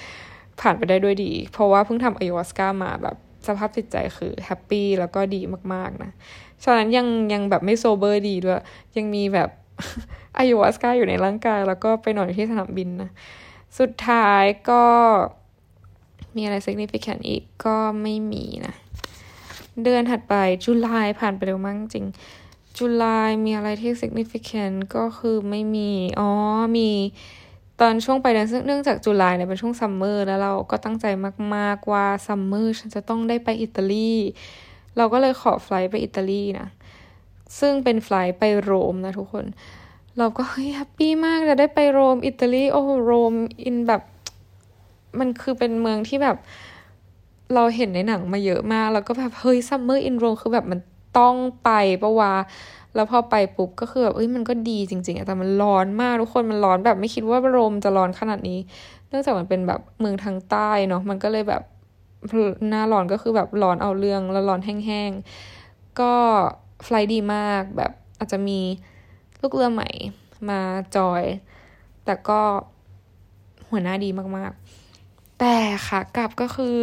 [0.61, 3.15] ผ่านไปได้ด้วยดี เพราะว่าเพิ่งทำอายุวัสก้ามาแบบ
[3.47, 5.41] สภาพจิตใจคือแฮปปี้แล้วก็ดี
[5.73, 6.11] มากๆนะ
[6.63, 8.61] ฉะนั้นยังยังแบบไม่โซเบอร์ดีด้วย
[8.97, 9.49] ยังมีแบบ
[10.37, 13.09] อายุวัสกาอยู่ในร่างกาย แล้วก็ไปนอนที่สนามบินนะ
[13.79, 14.83] สุดท้ายก็
[16.35, 18.75] มีอะไร significant อีกก็ไม่มีนะ
[19.83, 22.05] เดือนถัดไปจุลายผ่านไปเร็วมากจริง
[22.77, 26.29] จุลายมีอะไรที่ significant ก็คือไม่มี อ๋อ
[26.77, 26.89] มี
[27.81, 31.05] ตอนช่วงไปเดือนเนื่องจากจุลายเนี่ยเป็นช่วงซัมเมอร์แล้วเราก็ตั้งใจ
[31.55, 34.11] มาก ๆ ว่าซัมเมอร์ฉันจะต้องได้ไปอิตาลี
[34.97, 36.67] เราก็เลยขอไฟล์ไปอิตาลีนะ
[37.59, 39.45] ซึ่งเป็นไฟล์ไปโรมนะทุกคน
[40.17, 44.01] เราก็เฮ้ย happy มากจะได้ไปโรมอิตาลี โอ้โรมอินแบบ
[45.19, 46.37] มันคือเป็นเมืองที่แบบ
[47.55, 50.79] เราเห็นในหนังมาเยอะมาก แล้วก็แบบเฮ้ย summer in Rome คือแบบมัน
[51.17, 51.69] ต้องไป
[52.01, 52.35] ปะวะ
[52.95, 58.59] แล้วพอไปปุ๊บก็คือแบบเอ้ยมันก็ดีจริง ๆ แต่มันร้อนมากทุกคนมันร้อนแบบไม่คิดว่าโรมจะร้อนขนาดนี้
[59.09, 61.63] เนื่องจากมันเป็นแบบเมืองทางใต้เนาะมันก็เลยแบบ
[62.69, 66.13] หน้าร้อนก็คือแบบร้อนเอาเรื่องแล้วร้อนแห้งๆ ก็
[66.83, 68.59] ไฟล์ดีมากแบบอาจจะมี
[69.41, 69.89] ลูกเรือใหม่
[70.49, 70.61] มา
[70.95, 71.23] จอย
[72.05, 72.41] แต่ก็
[73.69, 75.55] หัวหน้าดีมากๆ แต่
[75.87, 76.81] ค่ะกลับก็คือ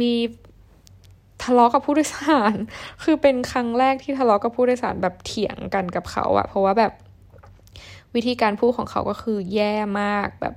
[0.00, 0.12] มี
[1.44, 2.56] ทะเลาะกับผู้โดยสาร
[3.02, 6.92] คือเป็นครั้งแรกที่ทะเลาะกับผู้โดยสารแบบเถียงกันกับเขาอะเพราะว่าแบบ
[8.14, 10.54] วิธีการพูดของเขาก็คือแย่มากแบบ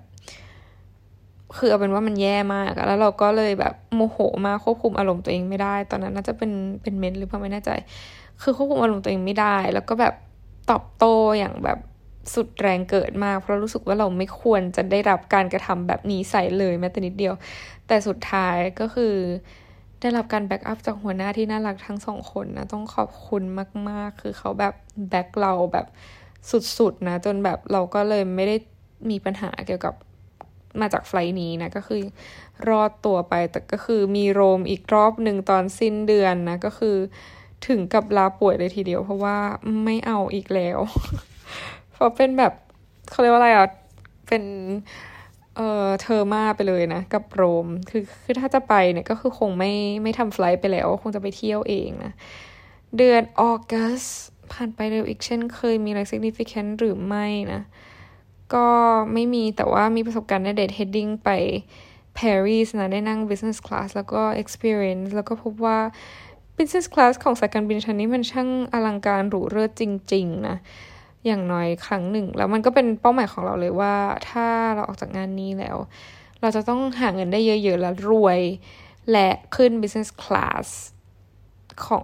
[1.57, 7.71] คือเอาเป็นว่ามันแย่มาก แล้วเราก็เลยแบบโมโหมากควบคุมอารมณ์ตัวเองไม่ได้ ตอนนั้นน่าจะเป็นเป็นเมนส์หรือเปล่าไม่แน่ใจ
[8.41, 10.13] คือควบคุมอารมณ์ตัวเองไม่ได้ แล้วก็แบบ
[10.69, 11.79] ตอบโต้อย่างแบบ
[12.35, 17.33] สุดแรงเกิดมาก เพราะรู้สึกว่าเราไม่ควรจะได้รับการกระทำแบบนี้ใส่เลยแม้แต่นิดเดียว
[17.87, 19.15] แต่สุดท้ายก็คือ
[20.01, 23.43] ได้รับการ backup จากหัวหน้าที่น่ารักทั้งสองคนนะ ต้องขอบคุณ
[23.89, 24.73] มาก ๆ คือเขาแบบ
[25.09, 25.87] back เราแบบ
[26.77, 28.55] สุด ๆ นะ จนแบบเราก็เลยไม่ได้
[29.09, 29.93] มีปัญหาเกี่ยวกับ
[30.81, 32.01] มาจากไฟล์นี้นะ ก็คือ
[32.69, 36.95] รอดตัวไปแต่ก็คือมีโรมอีกรอบหนึ่งตอนสิ้นเดือนนะ ก็คือ
[37.67, 39.37] ถึงกับลาป่วยเลยทีเดียว เพราะว่า
[39.83, 40.79] ไม่เอาอีกแล้ว
[41.97, 42.53] เพราะเป็นแบบ
[43.09, 43.67] เขาเรียกว่าอะไรอะ
[44.27, 44.43] เป็น
[45.55, 52.13] เออเทอร์มาไปเลยนะ กับโรม คือคือถ้าจะไปเนี่ยก็คือคงไม่ไม่ทำไฟล์ไปแล้ว คงจะไปเที่ยวเองนะ
[52.97, 54.01] เดือนออกัส
[54.51, 57.61] ผ่านไปเร็วอีกเช่นเคยมีอะไร significant หรือไม่นะ
[58.53, 58.67] ก็
[59.13, 61.29] ไม่มีแต่ว่ามีประสบการณ์ในเดทเฮดดิ้งไป
[62.17, 65.79] ปารีสนะได้นั่ง business class แล้วก็ experience แล้วก็พบว่า
[66.57, 69.83] business class ของสายการบินชั้นนี้มันช่างอลังการหรูเลิศจ
[70.13, 70.57] ริง ๆ นะ
[71.27, 73.93] อย่างน้อยครั้งหนึ่ง แล้วมันก็เป็นเป้าหมายของเราเลยว่า
[74.29, 75.77] ถ้าเราออกจากงานนี้แล้ว
[76.41, 78.39] เราจะต้องหาเงินได้เยอะๆ แล้วรวย
[79.11, 80.67] และขึ้น business class
[81.85, 82.03] ของ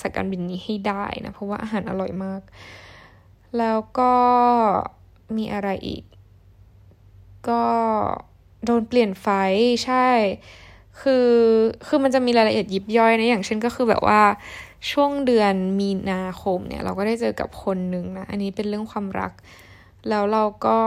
[0.00, 2.42] สายการบินนี้ให้ได้นะ เพราะว่าอาหารอร่อยมาก
[3.58, 4.14] แล้วก็
[5.36, 6.02] มีอะไรอีก
[7.48, 7.64] ก็
[8.64, 9.26] โดนเปลี่ยนไฟ
[9.84, 10.08] ใช่
[11.00, 11.28] คือ
[11.86, 14.20] คือมันจะมีรายละเอียดยิบย่อยนะอย่างเช่นก็คือแบบว่า
[14.90, 19.32] ช่วงเดือนมีนาคมเนี่ย เราก็ได้เจอกับคนหนึ่งนะ อันนี้เป็นเรื่องความรัก
[20.08, 20.78] แล้วเราก็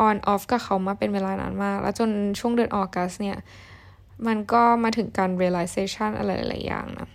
[0.00, 3.38] ออนออฟกับเขามาเป็นเวลานานมาก แล้วจนช่วงเดือนออกัสเนี่ย
[4.26, 7.08] มันก็มาถึงการ realization อะไรหลายอย่างนะ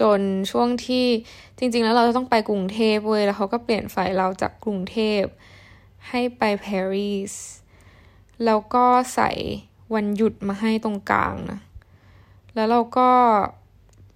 [0.00, 1.06] จนช่วงที่
[1.58, 5.22] จริง ๆ แล้วเราจะต้องไปกรุงเทพเว้ย แล้วเขาก็เปลี่ยนไฟเราจากกรุงเทพ
[6.08, 7.34] ให้ไปปารีส
[8.44, 9.30] แล้วก็ใส่
[9.94, 11.60] วันหยุดมาให้ตรงกลางนะ
[12.54, 13.10] แล้วเราก็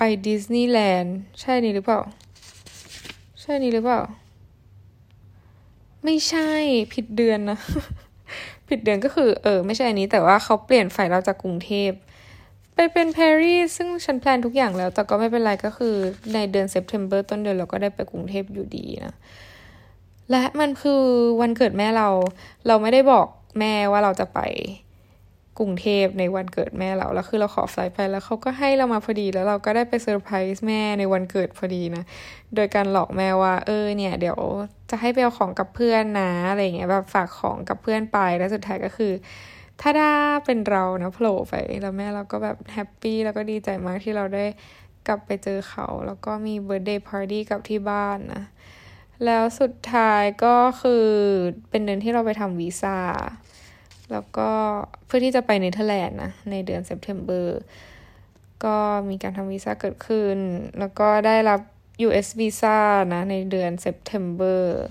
[0.04, 2.00] ไปดิสนีย์แลนด์ใช่นี่หรือเปล่า
[3.40, 4.00] ใช่นี่หรือเปล่า
[6.04, 6.50] ไม่ใช่
[6.94, 7.58] ผิดเดือนนะ
[8.68, 11.90] ผิดเดือนก็คือ เออ ไม่ใช่อันนี้ แต่ว่าเขาเปลี่ยนไฟเราจากกรุงเทพ
[12.74, 15.94] ไปเป็นปารีสซึ่งฉัน plan ทุกอย่างแล้ว แต่ก็ไม่เป็นไรก็คือ
[16.34, 19.14] ในเดือน September ต้นเดือนเราก็ได้ไปกรุงเทพอยู่ดีนะ
[20.30, 21.02] และมันคือ
[21.40, 22.08] วันเกิดแม่เรา
[22.66, 23.26] เราไม่ได้บอก
[23.58, 24.40] แม่ว่าเราจะไป
[25.58, 32.04] กรุงเทพในวันเกิดแม่เรา แล้วคือเราขอ flight ไปแล้วเขาก็ให้เรามาพอดีแล้วเราก็ได้ไปเซอร์ไพรส์แม่ในวันเกิดพอดีนะ
[32.54, 34.38] โดยการหลอกแม่ว่า เออเนี่ย เดี๋ยว
[34.90, 39.12] จะให้ไปเอาของกับเพื่อนนะอะไรเงี้ยแบบฝากของกับเพื่อนไปแล้วสุดท้ายก็คือ
[39.80, 40.12] ถ้าได้
[40.46, 44.44] เป็นเรานะโผล่ไปแล้วแม่เราก็แบบ happy แล้วก็ดีใจมากที่เราได้
[45.06, 48.42] กลับไปเจอเขา แล้วก็มีเบ r ร์เดย์พาร์ตี้กับที่บ้านนะ
[49.24, 51.06] แล้วสุดท้ายก็คือ
[51.70, 52.98] เป็นเดือนที่เราไปทำวีซ่า
[54.12, 54.50] แล้วก็
[55.06, 57.60] เพื่อที่จะไปเนเธอร์แลนด์นะในเดือน September
[58.64, 58.76] ก็
[59.08, 60.36] มีการทำวีซ่าเกิดขึ้น
[60.78, 61.60] แล้วก็ได้รับ
[62.06, 62.78] US วีซ่า
[63.14, 64.82] นะ ในเดือน September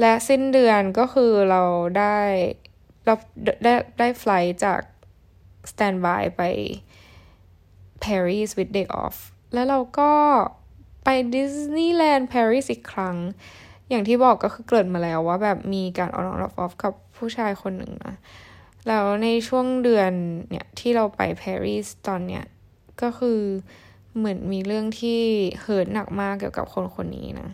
[0.00, 1.62] และสิ้นเดือนก็คือเรา
[1.98, 2.18] ได้
[3.06, 3.14] เรา
[3.64, 4.80] ได้ได้ flight จาก
[5.70, 6.42] standby ไป
[8.04, 9.16] Paris with day off
[9.54, 10.12] แล้วเราก็
[11.04, 13.16] ไปดิสนีย์แลนด์ปารีสอีกครั้ง
[13.88, 18.14] อย่างที่บอกก็คือเกริ่นมาแล้วว่าแบบมีการ on off off กับ ผู้ชายคนหนึ่งนะ
[18.88, 20.12] แล้วในช่วงเดือน
[20.50, 22.44] เนี่ยที่เราไปปารีสตอนเนี้ย
[23.02, 23.40] ก็คือ
[24.16, 25.20] เหมือนมีเรื่องที่
[25.60, 27.48] เหินหนักมากเกี่ยวกับคนคนนี้นะ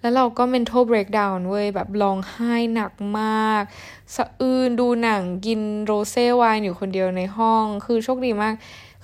[0.00, 3.62] แล้วเราก็ mental breakdown เว้ยแบบร้องไห้หนักมาก
[4.16, 8.54] สะอื้นดูหนังกินโรเซ่ไวน์อยู่คนเดียวในห้อง คือโชคดีมาก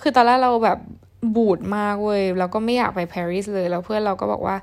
[0.01, 0.79] คือตอนแรกเราแบบ
[1.37, 4.57] บูดมากเว้ยแล้วก็ไม่อยากไปปารีสเลย แล้วเพื่อนเราก็บอกว่า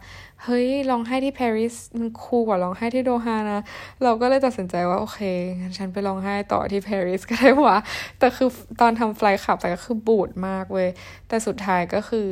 [0.45, 3.61] เฮ้ยลองให้ที่ปารีสมันคูลกว่าลองให้ที่โดฮานะ
[4.03, 5.19] เราก็เลยตัดสินใจว่าโอเค
[5.61, 7.77] งั้นฉันไปลองให้ต่อที่ปารีสก็ได้วะ
[8.19, 8.49] แต่คือ
[8.81, 10.89] ตอนทำไฟล์ขับไปก็คือบูดมากเว้ย
[11.27, 12.27] แต่สุดท้ายก็คือ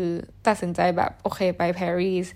[0.47, 2.27] ตัดสินใจแบบโอเคไปปารีส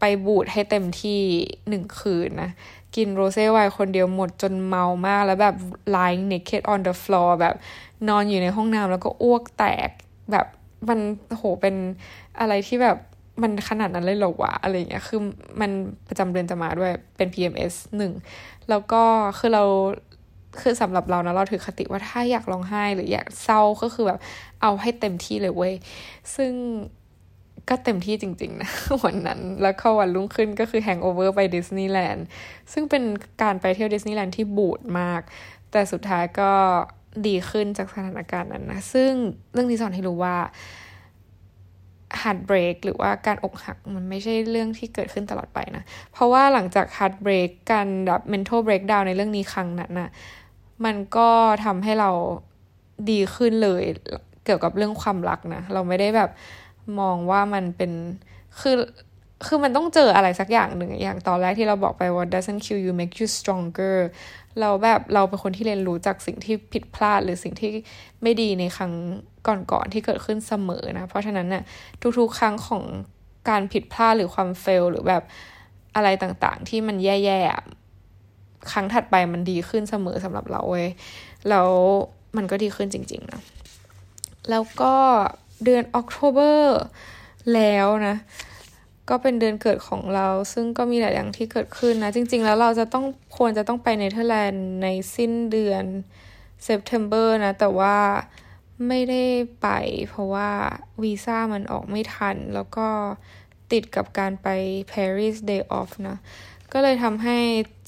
[0.00, 1.20] ไปบูดให้เต็มที่
[1.68, 2.50] หนึ่งคืนนะ
[2.96, 5.56] กินโรเซ่ไวน์คนเดียวหมดจนเมามากแล้วแบบ
[5.94, 7.54] lying naked on the floor แบบ
[8.08, 9.88] นอนอยู่ในห้องน้ำแล้วก็อ้วกแตก
[10.32, 10.46] แบบ
[10.88, 10.98] มัน
[11.36, 11.74] โหเป็น
[12.40, 12.98] อะไรที่แบบ
[13.42, 15.20] มันขนาดนั้นเลยเหรอวะอะไรเงี้ยคือ
[15.60, 15.70] มัน
[16.08, 18.12] ประจำเดือนจะมาด้วยเป็น PMS หนึ่ง
[18.68, 19.02] แล้วก็
[19.38, 19.64] คือเรา
[20.60, 24.18] คือสำหรับเรานะเราถือคติว่าถ้าอยากร้องไห้หรืออยากเศร้าก็คือแบบ
[24.62, 25.74] เอาให้เต็มที่เลยเว้ย
[26.36, 26.52] ซึ่ง
[27.68, 28.70] ก็เต็มที่จริง ๆ นะ
[29.04, 32.26] วันนั้น แล้วก็วันรุ่งขึ้นก็คือ hangover ไปดิสนีย์แลนด์
[32.72, 33.04] ซึ่งเป็น
[33.42, 35.22] การไปเที่ยวดิสนีย์แลนด์ที่บูดมาก
[35.70, 36.52] แต่สุดท้ายก็
[37.26, 39.12] ดีขึ้นจากสถานการณ์นั้นนะ ซึ่ง
[39.52, 40.36] เรื่องที่สอนให้รู้ว่า
[42.20, 50.10] heartbreak หรือว่าการอกหักมันไม่ใช่เรื่องที่เกิดขึ้นตลอดไปนะ เพราะว่าหลังจาก heartbreak การแบบ mental breakdown ในเรื่องนี้ครั้งนั้นนะ
[50.84, 51.28] มันก็
[51.64, 52.10] ทำให้เรา
[53.10, 53.82] ดีขึ้นเลย
[54.44, 56.30] เกี่ยวกับเรื่องความรักนะ เราไม่ได้แบบ
[57.00, 57.92] มองว่ามันเป็น
[58.60, 58.76] คือ
[59.46, 63.96] คือมันต้องเจออะไรสักอย่างหนึ่งอย่างตอนแรกที่เราบอกไปว่า doesn't kill you make you stronger
[64.60, 67.72] เราแบบเราเป็นคนที่เรียนรู้จากสิ่งที่ผิดพลาดหรือสิ่งที่
[68.22, 68.92] ไม่ดีในครั้ง
[69.72, 71.62] ก่อนๆที่เกิดขึ้นเสมอนะ เพราะฉะนั้นเนะ่ย
[72.18, 72.82] ทุกๆ ครั้งของ
[73.48, 75.22] การผิดพลาดหรือความเฟลหรือแบบ
[75.96, 80.88] อะไรต่างๆ ที่มันแย่ๆ ครั้งถัดไปมันดีขึ้นเสมอสำหรับเราเว้ย
[81.48, 81.68] แล้ว
[82.36, 83.40] มันก็ดีขึ้นจริง ๆ นะ
[84.50, 84.94] แล้วก็
[85.64, 86.80] เดือนออกโทเบอร์
[87.54, 88.16] แล้วนะ
[89.08, 93.04] ก็เป็นเดือนเกิดของเรา ซึ่งก็มีหลายอย่างที่เกิดขึ้นนะ จริง ๆ แล้วเราจะต้อง
[93.36, 95.84] ควรจะต้องไปเนเธอร์แลนด์ในสิ้นเดือน
[96.62, 97.96] September นะ แต่ว่า
[98.88, 99.24] ไม่ได้
[99.62, 99.68] ไป
[100.08, 100.50] เพราะว่า
[101.02, 102.88] วีซ่ามันออกไม่ทัน แล้วก็
[103.72, 104.48] ติดกับการไป
[104.90, 106.16] Paris Day Off นะ
[106.72, 107.38] ก็เลยทำให้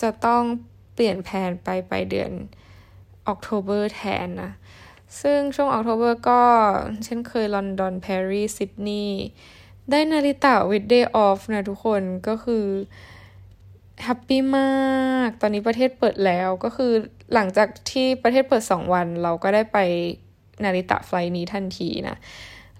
[0.02, 0.42] จะต้อง
[0.94, 2.33] เปลี่ยนแผนไปไปเดือน
[3.26, 4.52] October แทนนะ
[5.20, 6.42] ซึ่งช่วง October ก็
[7.05, 9.22] เช่นเคยลอนดอนปารีสซิดนีย์
[9.90, 12.64] ได้นาริตะ with day off นะทุกคนก็คือ
[14.05, 16.92] happy มาก ตอนนี้ประเทศเปิดแล้วก็คือ
[17.35, 19.79] หลังจากที่ประเทศเปิดสองวัน เราก็ได้ไป
[20.64, 22.16] นาริตะไฟนี้ทันทีนะ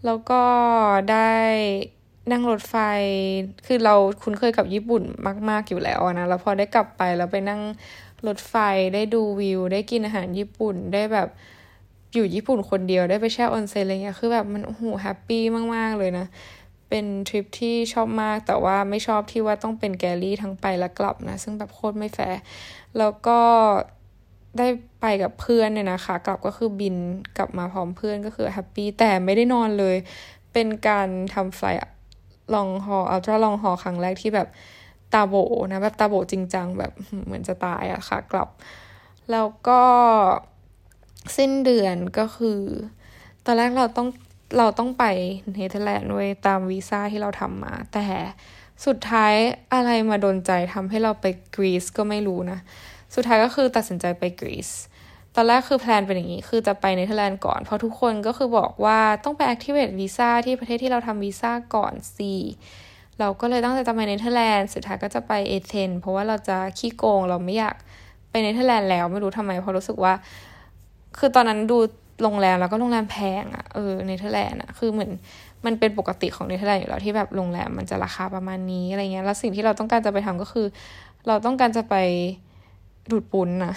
[0.05, 0.43] แล้วก็
[1.13, 1.35] ได้
[2.33, 2.77] นั่งรถไฟ
[3.67, 5.03] คือเราคุ้นเคยกับญี่ปุ่น
[5.51, 7.61] มาก ๆ อยู่แล้วนะ แล้วพอได้กลับไปแล้วไปนั่ง
[8.27, 8.55] รถไฟ
[8.95, 11.29] ได้ดูวิว ได้กินอาหารญี่ปุ่น ได้แบบ
[12.15, 15.43] อยู่ญี่ปุ่นคนเดียว ได้ไปแช่ออนเซ็นอะไรเงี้ย คือแบบมันโอ้โห happy
[15.75, 16.27] มาก ๆ เลยนะ
[16.89, 22.41] เป็นทริปที่ชอบมากแต่ว่าไม่ชอบที่ว่าต้องเป็น galley ทั้งไปและกลับนะ ซึ่งแบบโคตรไม่แฟร์
[22.99, 23.41] แล้วก็
[24.59, 24.67] ได้
[25.01, 26.97] ไปกับเพื่อนเนี่ยนะคะ กลับก็คือบิน
[27.39, 29.97] กลับมาพร้อมเพื่อนก็คือ happy แต่ไม่ได้นอนเลย
[30.53, 31.63] เป็นการทำ flight
[32.55, 34.49] long haul ultra long haul ครั้งแรกที่แบบ
[35.13, 35.35] ตาโบ๋
[35.71, 36.93] นะแบบตาโบ๋จริงจังแบบ
[37.25, 38.49] เหมือนจะตายอะค่ะ กลับ
[39.31, 39.83] แล้วก็
[41.37, 42.61] สิ้นเดือนก็คือ
[43.45, 44.09] ตอนแรกเราต้อง
[44.57, 45.05] เราต้องไป
[45.55, 48.07] เนเธอร์แลนด์ด้วยตามวีซ่าที่เราทำมา แต่
[48.87, 49.35] สุดท้าย
[49.75, 52.59] อะไรมาโดนใจทำให้เราไปกรีซก็ไม่รู้นะ
[53.15, 54.71] สุดท้ายก็คือตัดสินใจไปกรีซ
[55.35, 62.35] ตอนแรกคือ plan เป็นอย่างนี้ คือจะไปเนเธอร์แลนด์ก่อน เพราะทุกคนก็คือบอกว่าต้องไป activate วีซ่าที่ประเทศที่เราทำวีซ่าก่อนสิ
[63.19, 67.77] เราก็เลยตั้งใจจะไปเนเธอร์แลนด์ สุดท้ายก็จะไปเอเธนส์เพราะว่าเราจะขี้โกงเราไม่อยาก
[68.31, 70.13] ไปเนเธอร์แลนด์แล้วไม่รู้ทำไมเพราะรู้สึกว่า
[71.19, 71.79] คือตอนนั้นดู
[72.23, 75.11] โรงแรมแล้วก็โรงแรมแพงอะ่ะเออเนเธอร์แลนด์อะคือเหมือน
[75.67, 80.67] มันเป็นปกติของเนเธอร์แลนด์อยู่แล้วที่แบบโรงแรมมันจะราคาประมาณนี้อะไรเงี้ยแล้วสิ่งที่เราต้องการจะไปทำก็คือ
[81.27, 81.95] เราต้องการจะไป
[83.11, 83.75] ดูดปุ๊นนะ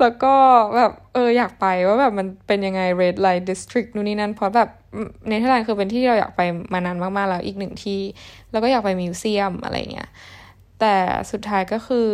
[0.00, 0.34] แล้วก็
[0.76, 4.68] แบบเอออยากไปว่าแบบมันเป็นยังไง red light district นู่นนี่นั่นเพราะแบบ
[5.28, 6.40] เนเธอร์แลนด์คือเป็นที่ที่เราอยากไป
[6.72, 8.00] มานานมากๆแล้วอีกหนึ่งที่
[8.50, 10.08] แล้วก็อยากไปมิวเซียมอะไรเงี้ย
[10.80, 10.94] แต่
[11.30, 12.08] สุดท้ายก็คือ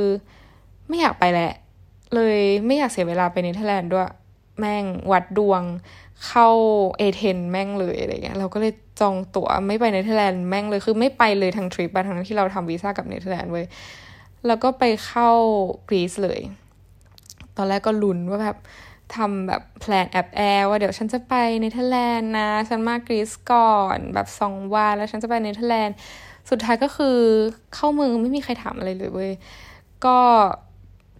[0.89, 1.53] ไม่อยากไปแหละ
[2.15, 4.09] เลยไม่อยากเสียเวลาไปเนเธอร์แลนด์ด้วย
[4.59, 5.63] แม่งวัดดวง
[6.27, 6.49] เข้า
[6.99, 13.67] เอเธนแม่งเลยอะไรเงี้ยเราก็เลยจองตั๋วไม่ไปเนเธอร์แลนด์แม่งเลยคือไม่ไปเลยทางทริปไปทางที่เราทำวีซ่ากับเนเธอร์แลนด์เว้ย
[14.47, 15.31] แล้วก็ไปเข้า
[15.89, 16.41] กรีซเลย
[17.57, 18.57] ตอนแรกก็ลุ้นว่าแบบ
[19.17, 25.97] ทำแบบแพลนแอปแอร์ว่าเดี๋ยวฉันจะไปเนเธอร์แลนด์นะ ฉันมากรีซก่อนแบบสองวันแล้วฉันจะไปเนเธอร์แลนด์
[26.51, 27.19] สุดท้ายก็คือ
[27.75, 29.33] เข้าเมืองไม่มีใครถามอะไรเลยเว้ย
[30.07, 30.19] ก็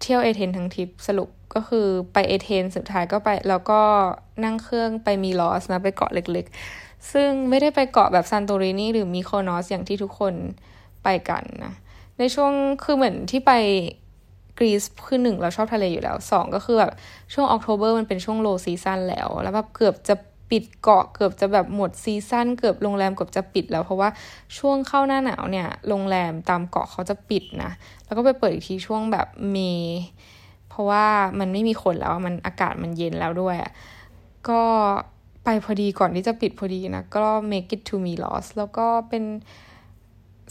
[0.01, 3.81] เที่ยวเอเธนทั้งทริปสรุป ก็คือไปเอเธนสุดท้ายก็ไป แล้วก็
[4.43, 10.33] นั่งเครื่องไปมีลอสนะ ไปเกาะเล็กๆ ซึ่งไม่ได้ไปเกาะแบบซันโตรินีหรือมีโคนอสอย่างที่ทุกคน
[11.03, 11.73] ไปกันนะ
[12.19, 12.51] ในช่วง
[12.83, 13.51] คือเหมือนที่ไป
[14.57, 16.91] กรีซคือหนึ่งเราชอบทะเลอยู่แล้วสองก็คือแบบ
[17.33, 20.15] ช่วง October มันเป็นช่วง low season แล้ว แล้วแบบเกือบจะ
[20.49, 24.09] ปิดเกาะเกือบจะแบบหมด season เกือบโรงแรมเกือบจะปิดแล้ว เพราะว่า
[24.57, 27.71] ช่วงเข้าหน้าหนาวเนี่ย โรงแรมตามเกาะเขาจะปิดนะ
[28.05, 29.57] แล้วก็ไปเปิดอีกทีช่วงแบบ May
[30.75, 31.07] เพราะว่า
[31.39, 33.55] มันไม่มีคนแล้วมันอากาศมันเย็นแล้วด้วย
[34.49, 34.61] ก็
[35.43, 39.23] ไปพอดีก่อนที่จะปิดพอดีนะ ก็ make it to Milos แล้วก็เป็น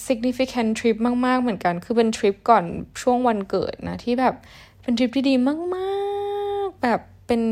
[0.06, 2.64] significant trip มาก ๆ เหมือนกัน คือเป็นทริปก่อน
[3.02, 4.34] ช่วงวันเกิดนะ ที่แบบ
[4.82, 5.94] เป็นทริปที่ดีมา
[6.64, 7.42] กๆ แบบเป็น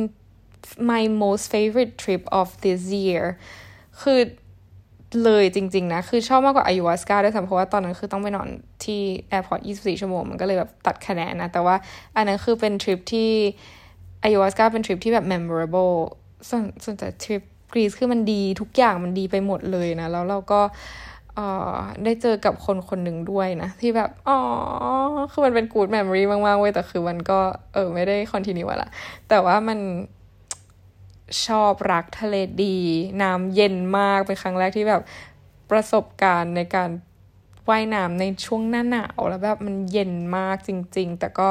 [0.90, 3.24] my most favorite trip of this year
[4.00, 4.18] คือ
[5.24, 8.48] เลยจริง ๆ นะ คือชอบมากกว่าอายุวัสกาด้วยซ้ำเพราะว่าตอนนั้นคือต้องไปนอน
[8.84, 11.76] ที่แอร์พอร์ต24 ชั่วโมง มันก็เลยแบบตัดคะแนนนะ แต่ว่า
[12.16, 13.30] อันนั้นคือเป็นทริปที่
[14.24, 15.94] อายุวัสกาเป็นทริปที่แบบ memorable
[16.48, 20.60] ส่วนส่วนแต่ทริปกรีซคือมันดีทุกอย่างมันดีไปหมดเลยนะ แล้วเราก็
[21.38, 21.40] อ
[21.74, 24.38] อได้เจอกับคนคนหนึ่งด้วยนะ ที่แบบ อ๋อ
[25.32, 27.38] คือมันเป็นกูดแมมโมรีมาก ๆ เว้ย แต่คือมันก็
[27.74, 28.88] เออ ไม่ได้คอนติเนียละ
[29.28, 29.78] แต่ว่ามัน
[31.46, 32.78] ชอบรักทะเลดี
[33.22, 35.02] น้ำเย็นมากเป็นครั้งแรกที่แบบ
[35.70, 36.90] ประสบการณ์ในการ
[37.68, 41.48] ว่ายน้ำในช่วงหน้าหนาวแล้วแบบมันเย็นมากจริง ๆ แต่ก็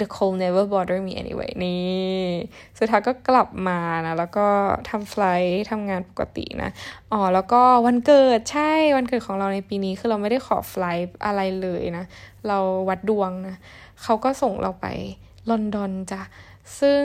[0.00, 2.28] the cold never bother me anyway นี่
[2.78, 4.48] สุดท้ายก็กลับมานะ แล้วก็
[4.88, 6.70] ทำ flight ทำงานปกตินะ
[7.12, 12.04] อ๋อ แล้วก็วันเกิดใช่วันเกิดของเราในปีนี้คือเราไม่ได้ขอ flight อะไรเลยนะ
[12.46, 13.56] เราวัดดวงนะ
[14.02, 14.86] เขาก็ส่งเราไป
[15.50, 16.22] ลอนดอนจ้ะ
[16.80, 17.02] ซึ่ง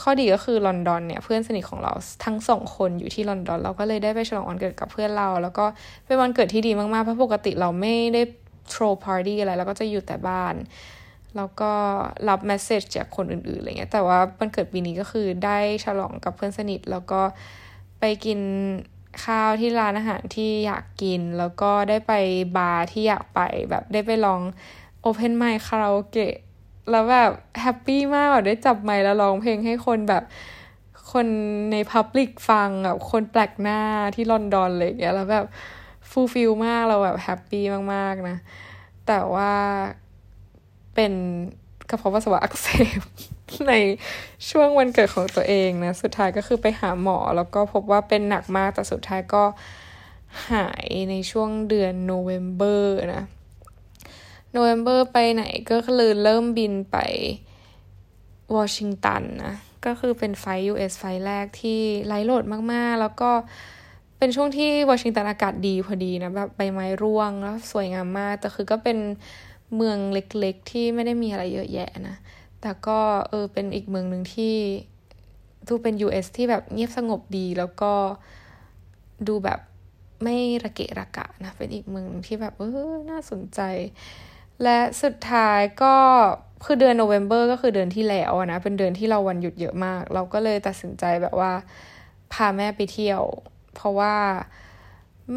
[0.00, 1.92] ข้อดีก็คือลอนดอนเนี่ยเพื่อนสนิทของเรา
[2.24, 5.64] ทั้งสองคนอยู่ที่ลอนดอน เราก็เลยได้ไปฉลองวันเกิดกับเพื่อนเรา แล้วก็
[6.06, 8.22] เป็นวันเกิดที่ดีมากๆ เพราะปกติเราไม่ได้
[8.70, 10.54] throw party อะไรเราก็จะอยู่แต่บ้าน
[11.36, 11.72] แล้วก็
[12.28, 17.20] รับ message จากคนอื่นๆอะไรเงี้ยแต่ว่าวันเกิดปีนี้ก็คือได้ฉลองกับเพื่อนสนิท แล้วก็
[18.00, 18.40] ไปกิน
[19.24, 22.12] ข้าวที่ร้านอาหารที่อยากกิน แล้วก็ได้ไป
[22.56, 23.40] บาร์ที่อยากไป
[23.70, 24.40] แบบได้ไปลอง
[25.00, 26.34] open mic คาราโอเกะ
[26.90, 30.22] แล้วแบบ happy มากได้จับไมค์แล้วร้องเพลงให้คนแบบ
[31.12, 31.26] คน
[31.72, 33.80] ใน public ฟังแบบคนแปลกหน้า
[34.14, 35.46] ที่ลอนดอนเลยอย่างเงี้ยแล้วแบบ
[36.10, 38.36] fulfill มากเราแบบ happyมากๆนะ
[39.06, 39.52] แต่ว่า
[40.94, 41.12] เป็น
[41.90, 42.66] กระเพาะปัสสาวะอักเส
[42.98, 43.00] บ
[43.68, 43.74] ใน
[44.50, 49.42] ช่วงวันเกิดของตัวเองนะ สุดท้ายก็คือไปหาหมอ แล้วก็พบว่าเป็นหนักมากแต่สุดท้ายก็
[50.50, 53.24] หายในช่วงเดือนโนเวม ber นะ
[54.50, 56.96] โนเวม ber ไปไหนก็คือเริ่มบินไป
[58.56, 59.54] วอชิงตันนะ
[59.86, 63.30] ก็คือเป็นไฟ US ไฟแรกที่ไร้โหลดมากๆ แล้วก็
[64.18, 68.98] เป็นช่วงที่วอชิงตันอากาศดีพอดีนะแบบใบไม้ร่วงแล้วสวยงามมาก แต่คือก็เป็น
[69.74, 72.16] เมืองเล็กๆ ที่ไม่ได้มีอะไรเยอะแยะนะ
[72.60, 74.54] แต่ก็เออเป็นอีกเมืองหนึ่งที่
[75.68, 77.92] ดูเป็น US ที่แบบเงียบสงบดีแล้วก็
[79.28, 79.60] ดูแบบ
[80.22, 83.60] ไม่ระเกะระกะนะ เป็นอีกเมืองที่แบบเออน่าสนใจ
[84.62, 85.94] และสุดท้ายก็
[86.64, 91.52] คือเดือนโนเวม ber ก็คือเดือนที่แล้วนะเป็นเดือนที่เราวันหยุดเยอะมาก เราก็เลยตัดสินใจแบบว่า
[92.32, 93.22] พาแม่ไปเที่ยว
[93.74, 94.14] เพราะว่า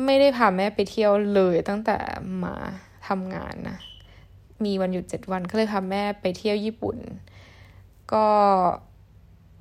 [0.05, 1.97] ไม่ได้พาแม่ไปเที่ยวเลยตั้งแต่
[2.43, 2.55] มา
[3.07, 3.77] ทำงานนะ
[4.65, 6.97] มีวันหยุดเจ็ดวันก็เลยพาแม่ไปเที่ยวญี่ปุ่น
[8.13, 8.27] ก็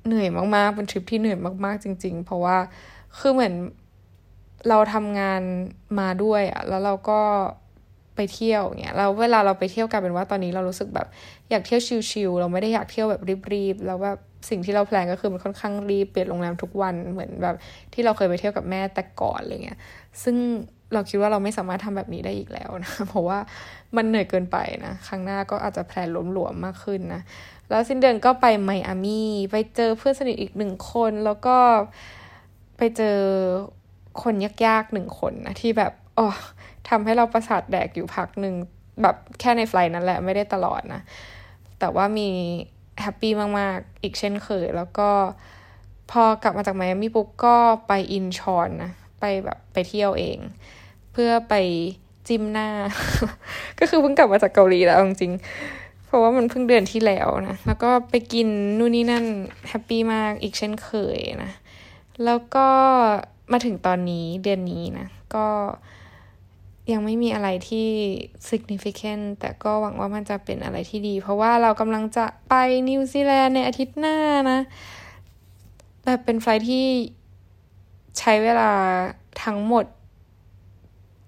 [0.05, 2.57] เหนื่อยมากๆ เป็นทริปที่เหนื่อยมากๆ จริง ๆ เพราะว่า
[3.17, 3.53] คือเหมือน
[4.69, 5.41] เราทำงาน
[5.99, 7.21] มาด้วยอะแล้วเราก็
[8.19, 11.07] ไปเที่ยวเงี้ยแล้วเวลาเราไปเที่ยวกลายเป็นว่าตอนนี้เรารู้สึกแบบ
[11.49, 13.21] อยากเที่ยวชิลๆเราไม่ได้อยากเที่ยวแบบ
[13.53, 14.17] รีบๆแล้วแบบ
[14.49, 17.55] สิ่งที่เราแพลนก็คือมันค่อนข้างรีบเปลี่ยนโรงแรมทุกวันเหมือนแบบ
[17.93, 19.79] ที่เราเคยไปเที่ยวกับแม่แต่ก่อนอะไรเงี้ย
[20.23, 20.35] ซึ่ง
[20.93, 23.39] เราคิดว่าเราไม่สามารถทำแบบนี้ได้อีกแล้วนะเพราะว่า
[23.95, 27.21] มันเหนื่อยเกินไปนะครั้งหน้าก็อาจจะแพลนล้มหลวมมากขึ้นนะ
[27.69, 31.57] แล้วสิ้นเดือนก็ไปไมอามี่ไปเจอเพื่อนสนิทอีกหนึ่งคนแล้วก็
[32.77, 33.17] ไปเจอ
[34.23, 34.33] คน
[34.65, 36.27] ยากๆหนึ่งคนนะที่แบบอ๋อ
[36.89, 38.55] ทำให้เราประสาทแดกอยู่พักหนึ่ง
[39.01, 41.01] แบบแค่ใน flight นั่นแหละไม่ได้ตลอดนะ
[41.79, 42.29] แต่ว่ามี
[43.01, 45.09] happy มาก ๆ อีกเช่นเคย แล้วก็
[46.11, 47.55] พอกลับมาจากไมอามี่ปุ๊บก็
[47.87, 50.37] ไปอินชอนนะ ไปแบบไปเที่ยวเอง
[51.11, 51.53] เพื่อไป
[52.27, 52.69] จิ้มหน้า
[53.79, 55.33] ก็คือเพิ่งกลับมาจากเกาหลีแล้วจริง
[56.05, 58.47] เพราะว่ามันเพิ่งเดือนที่แล้วนะ แล้วก็ไปกิน
[58.79, 59.25] นู่นนี่นั่น
[59.69, 61.51] happy มากอีกเช่นเคยนะ
[62.25, 62.67] แล้วก็
[63.51, 65.47] มาถึงตอนนี้เดือนนี้นะ ก็
[66.93, 67.87] ยังไม่มีอะไรที่
[68.49, 72.53] significant แต่ก็หวังว่ามันจะเป็นอะไรที่ดี เพราะว่าเรากำลังจะไป
[72.89, 74.17] นิวซีแลนด์ในอาทิตย์หน้า
[74.51, 74.59] นะ
[76.03, 76.85] แบบเป็นไฟที่
[78.19, 78.71] ใช้เวลา
[79.43, 79.85] ทั้งหมด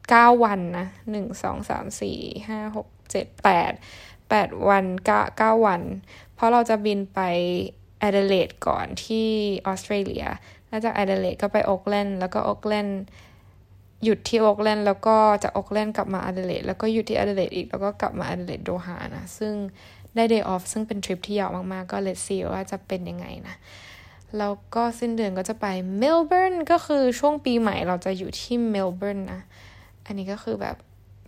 [0.09, 3.71] เก้าวันนะหนึ่งสองสามสี่ห้าหกเจ็ดแปด
[4.29, 4.85] แปดวัน
[5.37, 5.81] เก้าวัน
[6.35, 7.19] เพราะเราจะบินไป
[7.99, 9.27] แอดเลดก่อนที่
[9.67, 10.25] ออสเตรเลีย
[10.67, 13.01] แล้วจากแอดเลดก็ไปโอ๊กแลนด์แล้วก็โอ๊กแลนด์
[14.03, 19.53] หยุดที่โอ๊กแลนด์แล้วก็จากโอ๊กแลนด์กลับมาแอดเลดแล้วก็หยุดที่แอดเลดอีกแล้วก็กลับมาแอดเลดโดฮานะซึ่ง
[20.15, 23.55] ได้ day off ซึ่งเป็นทริปที่ยาวมากๆ ก็ let's see ว่าจะเป็นยังไงนะ
[24.37, 25.65] แล้วก็สิ้นเดือนก็จะไป
[25.97, 29.41] เมลเบิร์นก็คือช่วงปีใหม่เราจะอยู่ที่เมลเบิร์นนะ
[30.05, 30.75] อันนี้ก็คือแบบ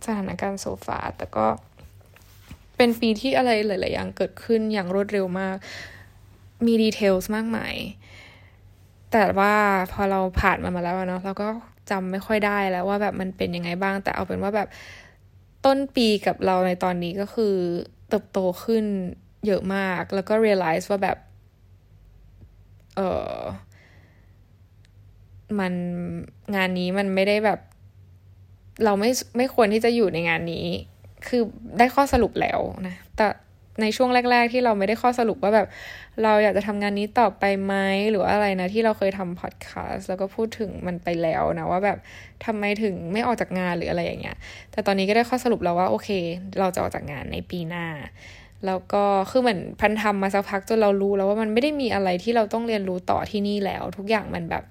[0.06, 1.46] สถานการณ์ so far แต่ก็
[2.76, 5.56] เป็นปีที่อะไรหลาย ๆ อย่างเกิดขึ้นอย่างรวดเร็วมาก
[6.66, 7.74] มีดีเทลส์มากมาย
[9.12, 9.54] แต่ว่า
[9.92, 11.48] พอเราผ่านมามาแล้วเนาะเราก็
[11.90, 14.68] จำไม่ค่อยได้แล้วว่าแบบมันเป็นยังไงบ้าง แต่เอาเป็นว่าแบบ
[15.64, 17.54] ต้นปีกับเราในตอนนี้ก็คือ
[18.08, 18.84] เติบโตขึ้น
[19.46, 21.18] เยอะมาก แล้วก็ realize ว่าแบบ
[22.96, 23.00] เอ
[23.34, 23.38] อ
[25.58, 25.72] มัน
[26.56, 27.60] งานนี้มันไม่ได้แบบ
[28.84, 30.66] เราไม่ไม่ควรที่จะอยู่ในงานนี้
[31.26, 31.42] คือ
[31.78, 33.26] ได้ข้อสรุปแล้วนะ แต่
[33.80, 35.68] ในช่วงแรก ๆ ที่เราไม่ได้ข้อสรุปว่าแบบ
[36.22, 37.74] เราอยากจะทำงานนี้ต่อไปไหม
[38.10, 41.98] หรือว่าอะไรนะที่เราเคยทำพอดแคสต์แล้วก็พูดถึงมันไปแล้วนะว่าแบบ
[42.44, 44.36] ทำไมถึงไม่ออกจากงานหรืออะไรอย่างเงี้ย
[44.72, 46.08] แต่ตอนนี้ก็ได้ข้อสรุปแล้วว่าโอเค
[46.60, 47.86] เราจะออกจากงานในปีหน้า
[48.66, 54.64] แล้วก็คือเหมือนพันทำมาสักพักจนเรารู้แล้วว่ามันไม่ได้มีอะไรที่เราต้องเรียนรู้ต่อที่นี่แล้ว ทุกอย่างมันแบบ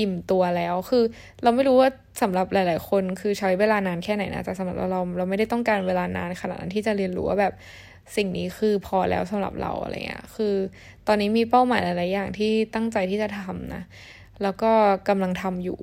[0.00, 1.04] อิ่มตัวแล้ว คือ
[1.42, 1.88] เราไม่รู้ว่า
[2.22, 7.52] สำหรับหลาย ๆ คน คือใช้เวลานานแค่ไหนนะแต่สำหรับเราเราเราไม่ได้ต้องการเวลานานขนาดนั้นที่จะเรียนรู้ว่าแบบ
[8.16, 10.54] สิ่งนี้คือพอแล้วสำหรับเราอะไรเงี้ยคือ
[11.06, 13.82] ตอนนี้มีเป้าหมายหลายๆอย่างที่ตั้งใจที่จะทำนะ
[14.42, 14.72] แล้วก็
[15.08, 15.80] กำลังทำอยู่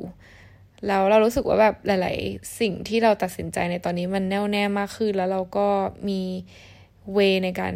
[0.87, 5.67] แล้วเรารู้สึกว่าแบบหลาย ๆ สิ่งที่เราตัดสินใจในตอนนี้มันแน่วแน่มากขึ้น แล้วเราก็
[6.09, 6.21] มี
[7.13, 7.73] เวในการ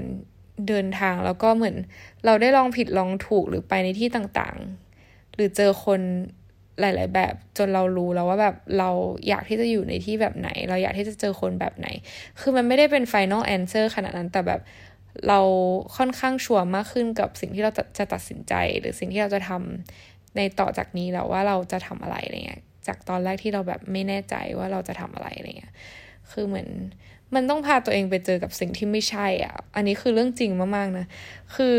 [0.68, 1.76] เดินทางแล้วก็เหมือน
[2.26, 6.02] เราได้ลองผิดลองถูกหรือไปในที่ต่างๆ หรือเจอคน
[6.80, 8.90] หลาย ๆ แบบจนเรารู้แล้วว่าแบบเรา
[9.28, 11.88] อยากที่จะอยู่ในที่แบบไหน เราอยากที่จะเจอคนแบบไหน
[12.40, 14.62] คือมันไม่ได้เป็น final answer ขนาดนั้นแต่แบบ
[15.28, 15.40] เรา
[15.98, 25.74] ค่อนข้างชัวร์มากขึ้นกับสิ่งที่เราจะตัดสินใจ หรือสิ่งที่เราจะทำในต่อจากนี้แล้วว่าเราจะทำอะไรอะไรเงี้ยจากตอนแรกที่เราแบบไม่แน่ใจว่าเราจะทำอะไรอะไรเงี้ย
[26.32, 26.68] คือเหมือน
[27.36, 31.06] มันต้องพาตัวเองไปเจอกับสิ่งที่ไม่ใช่อะ อันนี้คือเรื่องจริงมากๆนะ
[31.56, 31.76] คือ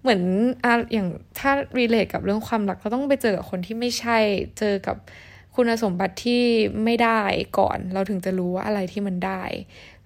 [0.00, 0.22] เหมือน
[0.64, 4.18] อะอย่างถ้ารีเลทกับเรื่องความรักเราต้องไปเจอกับคนที่ไม่ใช่
[4.58, 4.96] เจอกับ
[5.54, 6.42] คุณสมบัติที่
[6.84, 7.20] ไม่ได้
[7.58, 9.42] ก่อน เราถึงจะรู้ว่าอะไรที่มันได้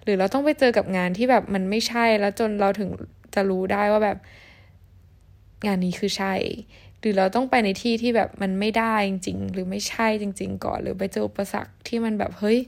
[0.03, 2.89] หรือเราต้องไปเจอกับงานที่แบบมันไม่ใช่แล้วจนเราถึง
[3.35, 4.17] จะรู้ได้ว่าแบบ
[5.65, 6.33] งานนี้คือใช่
[6.99, 12.59] หรือเราต้องไปในที่ที่แบบมันไม่ได้จริง ๆ หรือไม่ใช่จริง ๆ ก่อน หรือไปเจออุปสรรคที่มันแบบเฮ้ย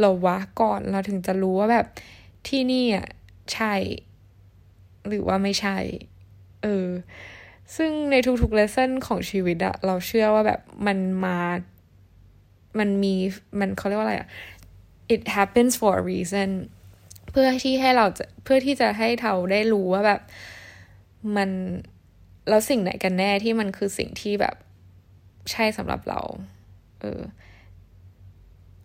[0.00, 1.86] เราวะก่อนเราถึงจะรู้ว่าแบบ
[2.48, 3.06] ที่นี่อะ
[3.54, 3.74] ใช่
[5.08, 5.76] หรือว่าไม่ใช่
[6.62, 6.88] เออ
[7.76, 11.38] ซึ่งในทุกๆเลสเซ่นของชีวิตอะเราเชื่อว่าแบบมันมา
[12.78, 13.14] มันมี
[13.60, 14.28] มันเขาเรียกว่าอะไรอะ
[15.14, 16.50] it happens for a reason
[17.30, 20.20] เพื่อที่ให้เราจะเพื่อที่จะให้เราได้รู้ว่าแบบ
[21.36, 21.50] มัน
[22.48, 24.54] แล้วสิ่งไหนกันแน่ที่มันคือสิ่งที่แบบ
[25.52, 26.20] ใช่สำหรับเรา
[27.00, 27.20] เออ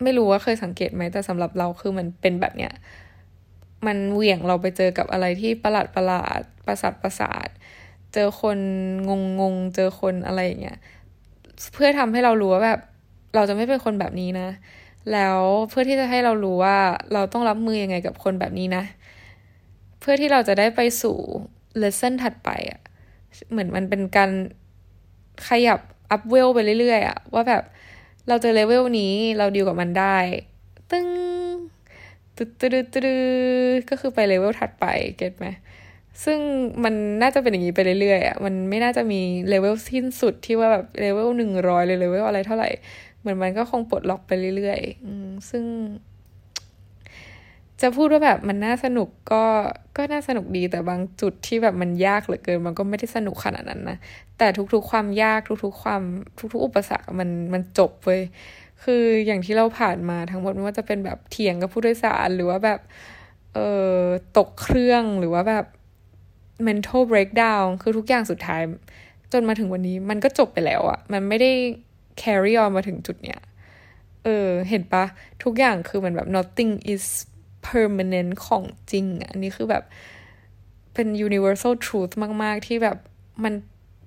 [0.04, 2.74] ไม่รู้ว่าเคยสังเกตไหมแต่สำหรับเราคือมันเป็นแบบเนี้ย
[3.88, 7.48] มันเหวี่ยงเราไปเจอกับอะไรที่ประหลาดประหลาดประสาทประสาท
[8.14, 8.58] เจอคน
[9.10, 10.78] งงงงเจอคนอะไรอย่างเงี้ย
[11.74, 12.80] เพื่อทำให้เรารู้ว่าแบบ
[13.36, 14.50] เราจะไม่เป็นคนแบบนี้นะ
[15.12, 16.78] แล้วเพื่อที่จะให้เรารู้ว่า
[17.14, 18.84] เราต้องรับมือยังไงกับคนแบบนี้นะ
[20.00, 21.18] เพื่อที่เราจะได้ไปสู่
[21.78, 22.80] เลสเซ่นถัดไปอะ่ะ
[23.50, 24.32] เหมือนมันเป็นการ
[25.48, 25.80] ขยับ
[26.12, 27.64] up level ไปเรื่อยๆอะ่ะว่าแบบ
[28.28, 30.18] เราเจอเลเวลนี้เราดีลกับมันได้
[30.92, 31.08] ตึ้ง
[32.38, 33.02] ตึ๊ดตึ๊ดตึ๊
[33.78, 34.86] ดก็คือไปเลเวลถัดไป
[35.18, 35.48] get ไหม
[36.24, 36.40] ซึ่ง
[36.84, 42.70] มันน่าจะเป็นอย่างนี้ไปเรื่อยๆอะมันไม่น่าจะมีเลเวลสิ้นสุดที่ว่าแบบเลเวลหนึ่งร้อยเลยเลเวลอะไรเท่าไหร่
[43.20, 45.64] เหมือนมันก็คงปลดล็อกไปเรื่อยๆซึ่ง
[47.82, 49.44] จะพูดว่าแบบมันน่าสนุกก็
[49.98, 53.98] ก็น่าสนุกดีแต่บางจุดที่แบบมันยากเหลือเกิน มันก็ไม่ได้สนุกขนาดนั้นนะ
[54.38, 56.02] แต่ทุกๆความยากทุกๆความ
[56.38, 58.22] ทุกๆ อุปสรรคมันมันจบเว้ย
[58.84, 62.80] คืออย่างที่เราผ่านมาทั้งหมดไม่ว่าจะเป็นแบบเถียงกับผู้โดยสารหรือว่าแบบ
[63.54, 63.68] เอ่
[63.98, 64.02] อ
[64.38, 65.66] ตกเครื่องหรือว่าแบบ
[66.68, 68.62] mental breakdown คือทุกอย่างสุดท้าย
[69.32, 71.52] จนมาถึงวันนี้มันก็จบไปแล้วอะมันไม่ได้
[72.22, 73.42] carry on มาถึงจุดเนี้ย
[74.24, 75.06] เออ เห็นปะ
[75.44, 77.06] ทุกอย่างคือมันแบบ nothing is
[77.68, 79.84] permanent ของจริง อันนี้คือแบบ
[80.94, 82.14] เป็น universal truth
[82.44, 82.98] มาก ๆ ที่แบบ
[83.44, 83.54] มัน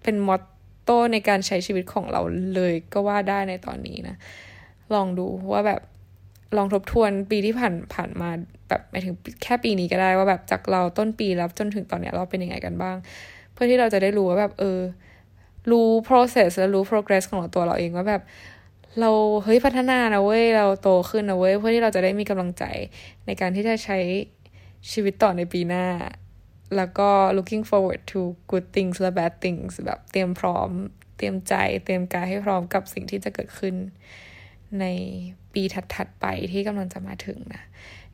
[0.02, 0.42] เป็นมอต
[0.82, 2.20] โต้ในการใช้ชีวิตของเรา
[2.54, 4.16] เลยก็ว่าได้ในตอนนี้นะ
[4.94, 5.82] ลองดูว่าแบบ
[6.56, 8.30] ลองทบทวนปีที่ผ่านผ่านมา
[8.68, 12.96] แบบหมายถึงแค่ปีนี้ก็ได้ว่าแบบจากเราต้นปีแล้วจนถึงตอนเนี้ยเราเป็นยังไงกันบ้าง
[13.52, 14.80] เพื่อที่เราจะได้รู้ว่าแบบเออ
[15.70, 18.22] รู้ process และรู้ progress ของตัวเราเองว่าแบบ
[19.00, 19.10] เรา
[19.44, 22.64] เฮ้ยพัฒนานะเว้ยเราโตขึ้นนะเว้ยเพื่อที่เราจะได้มีกำลังใจ
[23.26, 23.98] ในการที่จะใช้
[24.90, 25.86] ชีวิตต่อในปีหน้า
[26.76, 28.20] แล้วก็ looking forward to
[28.50, 30.70] good things และ bad things แบบเตรียมพร้อม
[31.16, 33.74] เตรียมใจ เตรียมกายให้พร้อมกับสิ่งที่จะเกิดขึ้น
[34.80, 34.86] ใน
[35.54, 35.62] ปี
[35.94, 37.62] ถัดๆไปที่กำลังจะมาถึงนะ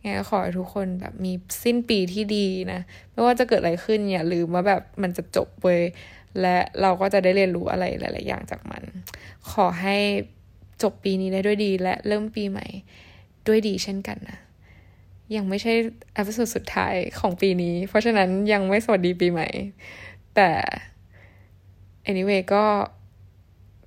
[0.03, 1.33] งั้นขอให้ทุกคนแบบมี
[1.65, 2.81] สิ้นปีที่ดีนะ
[3.13, 5.83] ไม่ว่าจะเกิดอะไรขึ้นอย่าลืมว่าแบบมันจะจบเว้ย
[6.41, 8.83] และเราก็จะได้เรียนรู้อะไรหลาย ๆ อย่างจากมัน
[9.51, 9.97] ขอให้
[10.83, 12.67] จบปีนี้ได้ด้วยดีและเริ่มปีใหม่
[13.47, 14.39] ด้วยดีเช่นกันนะ
[15.37, 15.73] ยังไม่ใช่
[16.17, 19.49] อพิโซดสุดท้ายของปีนี้ เพราะฉะนั้นยังไม่สวัสดีปีใหม่
[20.35, 20.51] แต่
[22.11, 22.65] anyway ก็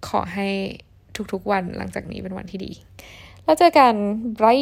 [0.08, 0.50] ขอให้
[1.34, 2.72] ทุกๆวันหลังจากนี้เป็นวันที่ดี
[3.44, 3.94] แล้วเจอกัน
[4.40, 4.60] บาย